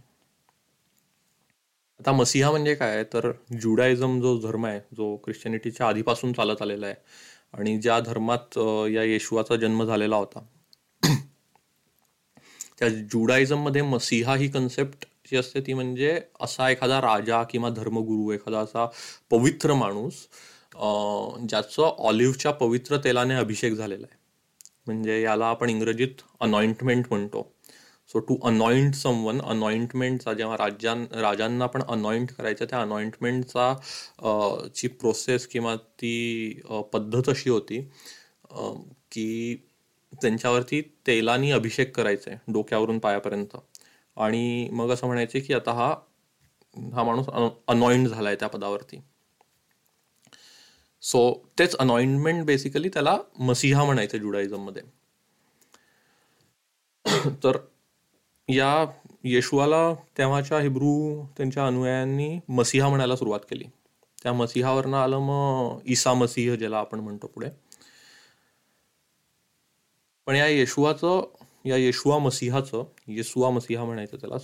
आता 2.02 2.12
मसिहा 2.12 2.50
म्हणजे 2.52 2.74
काय? 2.76 3.04
तर 3.04 3.32
जुडायझम 3.62 4.20
जो 4.22 4.38
धर्म 4.42 4.66
आहे 4.66 4.80
जो 4.98 5.16
ख्रिश्चनिटीच्या 5.26 5.88
आधीपासून 5.88 6.32
चालत 6.34 6.62
आलेला 6.62 6.86
आहे 6.86 6.96
आणि 7.54 7.78
ज्या 7.82 8.00
धर्मात 8.00 8.58
या 8.92 9.04
येशुआचा 9.04 9.56
जन्म 9.56 9.84
झालेला 9.86 10.16
होता. 10.16 10.40
त्या 12.80 12.88
जुडायझममध्ये 12.90 13.82
मसिहा 13.82 14.36
ही 14.36 14.48
कन्सेप्ट 14.48 15.06
जी 15.32 15.38
असते 15.38 15.62
ती 15.62 15.74
म्हणजे 15.74 16.20
असा 16.42 16.70
एखादा 16.70 17.00
राजा 17.02 17.44
किंवा 17.44 17.70
धर्मगुरू 17.70 18.32
एखादा 18.34 18.60
असा 18.60 18.86
पवित्र 19.32 19.74
माणूस 19.74 20.26
ज्याचं 21.50 21.84
ऑलिव्हच्या 21.84 22.52
पवित्र 22.52 22.98
तेलाने 23.04 23.36
अभिषेक 23.36 23.74
झालेला 23.74 24.06
आहे. 24.12 24.20
म्हणजे 24.88 25.22
याला 25.22 25.46
आपण 25.46 25.70
इंग्रजीत 25.70 26.22
अनॉइंटमेंट 26.40 27.06
म्हणतो. 27.10 27.48
सो 28.12 28.20
टू 28.20 28.38
अनॉइंट 28.44 28.96
समवन 28.96 29.40
अनॉइंटमेंटचा 29.42 30.34
जेव्हा 30.34 30.56
राज्यां 30.58 30.96
राजांना 31.22 31.66
पण 31.66 31.82
अनॉइंट 31.84 32.32
करायचं 32.32 32.66
त्या 32.66 32.82
अनॉइंटमेंटचा 32.82 33.74
ची 34.76 34.88
प्रोसेस 34.88 35.48
किंवा 35.48 35.76
ती 35.76 36.62
पद्धत 36.94 37.30
अशी 37.30 37.50
होती 37.50 37.82
की 39.12 39.56
त्यांच्यावरती 40.14 40.82
तेलानी 41.08 41.52
अभिषेक 41.52 41.96
करायचे 41.96 42.36
डोक्यावरून 42.54 43.00
पायापर्यंत. 43.00 43.56
आणि 44.18 44.70
मग 44.72 44.90
असं 44.92 45.08
म्हणायचे 45.08 45.40
की 45.40 45.54
आता 45.54 45.72
हा 45.72 45.94
हा 46.94 47.04
माणूस 47.04 47.26
अनॉइंट 47.68 48.08
झालाय 48.08 48.36
त्या 48.36 48.48
पदावरती. 48.50 49.02
सो 51.04 51.22
तेच 51.60 51.76
अनॉइंटमेंट 51.76 52.46
बेसिकली 52.46 52.90
त्याला 52.90 53.18
मसिहा 53.40 53.84
म्हणायचं 53.86 54.18
जुडाइझममध्ये. 54.18 54.82
तर 57.44 57.58
या 58.52 58.86
येशुआला 59.24 59.94
तेव्हाच्या 60.18 60.60
हिब्रू 60.60 61.24
त्यांच्या 61.38 61.68
अनुयायांनी 61.68 62.40
मसिहा 62.50 62.90
म्हणायला 62.90 63.16
सुरुवात 63.16 63.40
केली. 63.50 63.64
त्या 64.24 64.34
मसिहावरनं 64.34 64.98
आलं 64.98 65.20
मग 65.20 65.80
ईसा 65.88 66.14
मसीह 66.14 66.56
ज्याला 66.56 66.78
आपण 66.78 67.00
म्हणतो 67.00 67.28
पुढे. 67.28 67.50
पण 70.28 70.36
या 70.36 70.48
येशुआचं 70.48 71.22
या 71.66 71.76
येशुआ 71.78 72.18
मसिहाचं 72.18 72.84
येसुआ 73.08 73.50
मसिहा 73.50 73.84
म्हणायचं 73.86 74.18
त्याला 74.18 74.36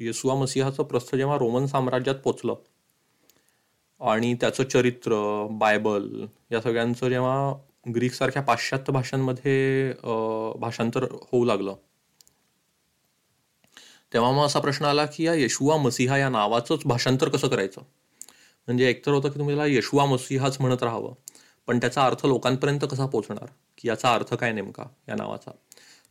येसुआ 0.00 0.34
मसिहाचं 0.34 0.82
प्रस्थ 0.82 1.14
जेव्हा 1.16 1.36
रोमन 1.38 1.66
साम्राज्यात 1.66 2.16
पोचलं 2.16 2.54
आणि 4.00 4.34
त्याचं 4.34 4.64
चरित्र 4.64 5.14
बायबल 5.50 6.24
या 6.52 6.60
सगळ्यांचं 6.60 7.08
जेव्हा 7.08 7.54
ग्रीक 7.94 8.12
सारख्या 8.12 8.42
पाश्चात्य 8.42 8.92
भाषांमध्ये 8.92 9.92
भाषांतर 10.58 11.04
होऊ 11.04 11.44
लागलं 11.44 11.74
तेव्हा 14.16 14.32
मग 14.32 14.44
असा 14.44 14.60
प्रश्न 14.60 14.84
आला 14.84 15.06
की 15.06 15.24
या 15.24 15.34
येशुआ 15.34 15.76
मसिहा 15.76 16.18
या 16.18 16.28
नावाचंच 16.28 16.80
भाषांतर 16.84 17.28
कसं 17.28 17.48
करायचं? 17.48 17.80
म्हणजे 18.66 18.90
एकतर 18.90 19.12
होतं 19.12 19.28
की 19.28 19.38
तुम्ही 19.38 19.56
त्याला 19.56 19.72
येशुआ 19.72 20.04
मसिहाच 20.04 20.60
म्हणत 20.60 20.82
राहावं. 20.82 21.14
पण 21.66 21.78
त्याचा 21.78 22.06
अर्थ 22.06 22.26
लोकांपर्यंत 22.26 22.80
कसा 22.90 23.06
पोचणार 23.06 23.46
की 23.78 23.88
याचा 23.88 24.14
अर्थ 24.14 24.34
काय 24.34 24.52
नेमका 24.52 24.84
या 25.08 25.14
नावाचा? 25.14 25.50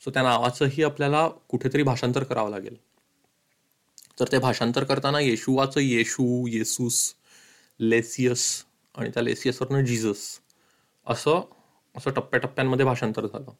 सो 0.04 0.12
त्या 0.12 0.24
नावाचंही 0.24 0.84
आपल्याला 0.84 1.28
कुठेतरी 1.28 1.84
भाषांतर 1.84 2.24
करावं 2.24 2.50
लागेल. 2.50 2.76
तर 4.20 4.26
ते 4.32 4.38
भाषांतर 4.38 4.84
करताना 4.84 5.20
येशुआचं 5.20 5.80
येशू 5.80 6.48
येसूस 6.48 7.13
लेसियस 7.80 8.63
आणि 8.96 9.10
त्या 9.10 9.24
लेसियसवरनं 9.24 9.86
जिजस 9.86 10.39
असं 11.08 11.41
असं 11.98 12.12
टप्प्याटप्प्यांमध्ये 12.12 12.86
भाषांतर 12.86 13.26
झालं. 13.26 13.52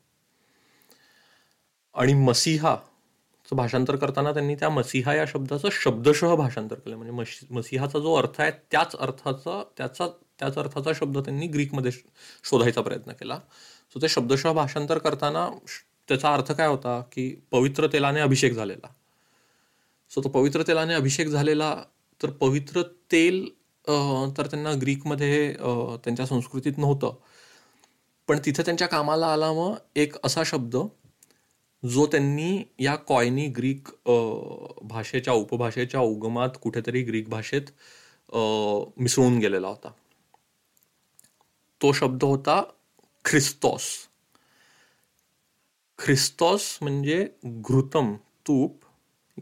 आणि 1.94 2.14
मसिहा 2.14 2.78
भाषांतर 3.52 3.96
करताना 3.96 4.32
त्यांनी 4.34 4.56
त्या 4.56 4.70
मसिहा 4.70 5.14
या 5.16 5.26
शब्दाचं 5.28 5.70
शब्दशः 5.72 6.36
भाषांतर 6.36 6.76
केलं. 6.76 6.96
म्हणजे 6.96 7.54
मसिहाचा 7.54 8.00
जो 8.00 8.14
अर्थ 8.14 8.40
आहे 8.42 8.52
त्याच 8.72 8.96
अर्थाचा 8.96 9.62
त्याचा 9.78 10.08
त्याच 10.40 10.58
अर्थाचा 10.58 10.92
शब्द 10.96 11.18
त्यांनी 11.18 11.48
ग्रीकमध्ये 11.48 11.92
शोधायचा 11.92 12.82
प्रयत्न 12.82 13.12
केला. 13.12 13.40
सो 13.94 14.02
ते 14.02 14.08
शब्दशः 14.10 14.54
भाषांतर 14.54 14.98
करताना 14.98 15.48
त्याचा 16.10 16.34
अर्थ 16.34 16.52
काय 16.52 16.68
होता 16.68 17.00
की 17.12 17.30
पवित्र 17.52 17.88
तेलाने 17.94 18.20
अभिषेक 18.22 18.54
झालेला. 18.54 18.88
सो 20.12 20.22
तो 20.24 20.30
पवित्र 20.30 20.64
तेलाने 20.68 20.94
अभिषेक 20.94 21.28
झालेला 21.28 21.76
तर 22.22 22.30
पवित्र 22.42 22.82
तेल 23.12 23.46
तर 24.38 24.46
त्यांना 24.46 24.72
ग्रीकमध्ये 24.82 25.54
त्यांच्या 26.04 26.26
संस्कृतीत 26.26 26.78
नव्हतं. 26.78 27.16
पण 28.28 28.40
तिथे 28.46 28.64
त्यांच्या 28.66 28.88
कामाला 28.88 29.28
आला 29.28 29.52
मग 29.54 29.74
एक 29.96 30.16
असा 30.24 30.44
शब्द 30.46 30.76
जो 31.92 32.06
त्यांनी 32.06 32.64
या 32.80 32.96
कॉयनी 33.08 33.46
ग्रीक 33.48 33.90
भाषेच्या 34.90 35.34
उपभाषेच्या 35.34 36.02
उगमात 36.02 36.58
कुठेतरी 36.62 37.02
ग्रीक 37.04 37.30
भाषेत 37.30 37.72
मिसळून 38.98 39.38
गेलेला 39.40 39.68
होता. 39.68 39.90
तो 41.82 41.92
शब्द 41.92 42.24
होता 42.24 42.62
ख्रिस्तॉस. 43.26 43.88
ख्रिस्तॉस 46.00 46.78
म्हणजे 46.82 47.28
घृतम 47.46 48.14
तूप 48.48 48.84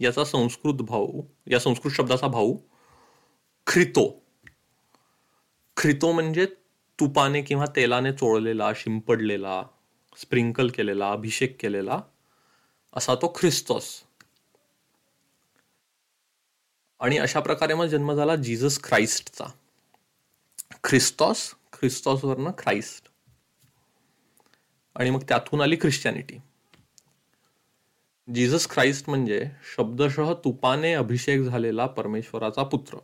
याचा 0.02 0.24
संस्कृत 0.26 0.82
भाऊ 0.82 1.22
या 1.52 1.60
संस्कृत 1.60 1.92
शब्दाचा 1.92 2.28
भाऊ 2.28 2.56
ख्रितो. 3.68 4.08
ख्रितो 5.78 6.12
म्हणजे 6.12 6.46
तुपाने 7.00 7.42
किंवा 7.42 7.66
तेलाने 7.76 8.12
चोळलेला 8.12 8.72
शिंपडलेला 8.76 9.62
स्प्रिंकल 10.18 10.70
केलेला 10.70 11.12
अभिषेक 11.12 11.56
केलेला 11.62 12.02
असा 12.94 13.16
तो 13.16 13.34
ख्रिस्तोस. 13.36 13.86
आणि 17.00 17.18
अशा 17.18 17.40
प्रकारे 17.40 17.74
मग 17.74 17.86
जन्म 17.86 18.14
झाला 18.14 18.36
जीजस 18.36 18.80
ख्राइस्टचा 18.84 19.46
ख्रिस्तॉस 20.84 21.54
ख्रिस्तॉसवरनं 21.74 22.52
ख्राइस्ट 22.58 23.10
आणि 24.96 25.10
मग 25.10 25.24
त्यातून 25.24 25.62
आली 25.62 25.76
ख्रिश्चॅनिटी. 25.76 26.38
जीजस 28.36 28.70
ख्राइस्ट 28.70 29.10
म्हणजे 29.10 29.46
शब्दशः 29.76 30.34
तुपाने 30.34 30.94
अभिषेक 30.94 31.42
झालेला 31.42 31.86
परमेश्वराचा 31.88 32.64
पुत्र. 32.64 32.98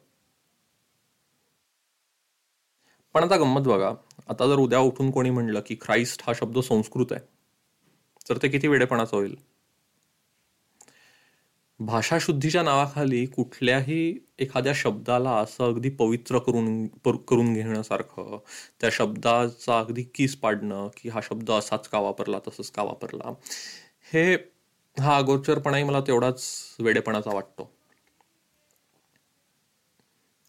पण 3.14 3.24
आता 3.24 3.38
गंमत 3.38 3.62
बघा. 3.62 3.94
आता 4.28 4.48
जर 4.48 4.56
उद्या 4.56 4.80
उठून 4.80 5.12
कोणी 5.12 5.30
म्हणलं 5.30 5.62
की 5.66 5.76
ख्राइस्ट 5.82 6.24
हा 6.28 6.34
शब्द 6.36 6.60
संस्कृत 6.60 7.12
आहे 7.12 7.28
तर 8.30 8.38
ते 8.38 8.48
किती 8.48 8.68
वेडेपणाचं 8.68 9.18
होईल? 9.18 9.36
भाषाशुद्धीच्या 11.80 12.62
नावाखाली 12.64 13.26
कुठल्याही 13.26 13.98
एखाद्या 14.40 14.74
शब्दाला 14.76 15.32
असं 15.36 15.64
अगदी 15.66 15.90
पवित्र 15.90 16.40
करून 16.40 16.86
करून 17.06 17.54
घेण्यासारखं 17.54 18.38
त्या 18.82 18.90
शब्दाचा 18.94 19.80
अगदी 19.80 20.04
किस 20.16 20.36
पाडणं 20.36 20.88
की 20.98 21.10
हा 21.10 21.20
शब्द 21.24 21.52
असाच 21.52 21.88
का 21.88 22.00
वापरला 22.00 22.40
तसंच 22.48 22.70
का 22.72 22.84
वापरला 22.84 23.34
हे 24.14 24.34
हा 24.98 25.18
अगोचरपणाही 25.18 25.84
मला 25.84 26.02
तेवढाच 26.02 26.42
वेडेपणाचा 26.80 27.34
वाटतो. 27.34 27.70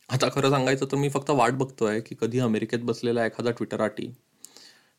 आता 0.08 0.28
खरं 0.34 0.50
सांगायचं 0.50 0.86
तर 0.92 0.96
मी 0.96 1.08
फक्त 1.08 1.30
वाट 1.30 1.52
बघतोय 1.54 2.00
की 2.00 2.14
कधी 2.20 2.38
अमेरिकेत 2.40 2.80
बसलेला 2.84 3.24
एखादा 3.26 3.50
ट्विटराटी 3.50 4.06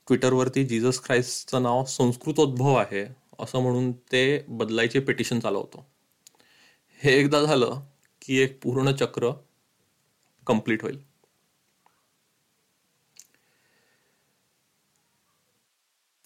ट्विटरवरती 0.08 0.64
जीजस 0.66 1.02
ख्राईस्टचं 1.04 1.64
नाव 1.64 1.84
संस्कृतोद्भव 1.86 2.76
आहे 2.76 3.04
असं 3.40 3.62
म्हणून 3.62 3.92
ते 4.12 4.24
बदलायचे 4.50 5.00
पिटिशन 5.00 5.40
चालवतो. 5.40 5.86
हे 7.04 7.12
एकदा 7.20 7.42
झालं 7.42 7.80
की 8.22 8.38
एक 8.38 8.60
पूर्ण 8.64 8.92
चक्र 8.92 9.32
कंप्लीट 10.48 10.84
होईल. 10.84 11.00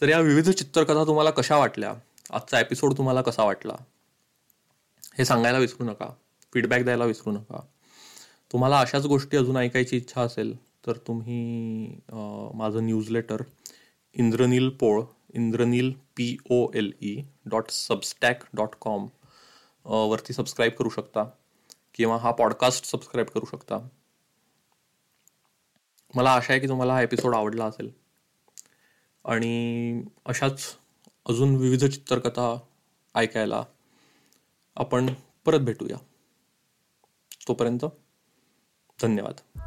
तर 0.01 0.09
या 0.09 0.19
विविध 0.19 0.49
चित्रकथा 0.49 1.05
तुम्हाला 1.05 1.31
कशा 1.31 1.57
वाटल्या? 1.57 1.93
आजचा 2.31 2.59
एपिसोड 2.59 2.97
तुम्हाला 2.97 3.21
कसा 3.21 3.43
वाटला? 3.43 3.75
हे 5.17 5.25
सांगायला 5.25 5.57
विसरू 5.57 5.85
नका. 5.85 6.09
फीडबॅक 6.53 6.83
द्यायला 6.83 7.05
विसरू 7.05 7.31
नका. 7.31 7.59
तुम्हाला 8.51 8.79
अशाच 8.79 9.05
गोष्टी 9.05 9.37
अजून 9.37 9.57
ऐकायची 9.57 9.97
इच्छा 9.97 10.21
असेल 10.21 10.55
तर 10.87 10.97
तुम्ही 10.97 11.99
माझं 12.55 12.85
newsletter 12.85 13.41
Indraneel 14.13 14.69
Pol 14.69 15.03
Indraneel 15.33 15.91
P 16.17 16.37
O 16.49 16.65
L 16.75 16.91
E 17.01 17.21
dot 17.45 17.69
Substack 17.69 18.43
dot 18.53 18.75
com 18.81 19.07
वरती 19.85 20.33
सबस्क्राईब 20.33 20.71
करू 20.71 20.89
शकता. 20.89 21.23
किंवा 21.93 22.17
हा 22.17 22.31
पॉडकास्ट 22.31 22.85
सबस्क्राईब 22.85 23.27
करू 23.27 23.45
शकता. 23.45 23.87
मला 26.15 26.33
आशा 26.33 26.53
आहे 26.53 26.59
की 26.59 26.67
तुम्हाला 26.67 26.93
हा 26.93 27.01
एपिसोड 27.01 27.35
आवडला 27.35 27.65
असेल. 27.65 27.91
आणि 29.25 30.03
अशाच 30.25 30.77
अजून 31.29 31.55
विविध 31.55 31.85
चित्रकथा 31.85 32.59
ऐकायला 33.15 33.63
आपण 34.75 35.13
परत 35.45 35.59
भेटूया. 35.59 35.97
तोपर्यंत 37.47 37.85
धन्यवाद. 39.01 39.59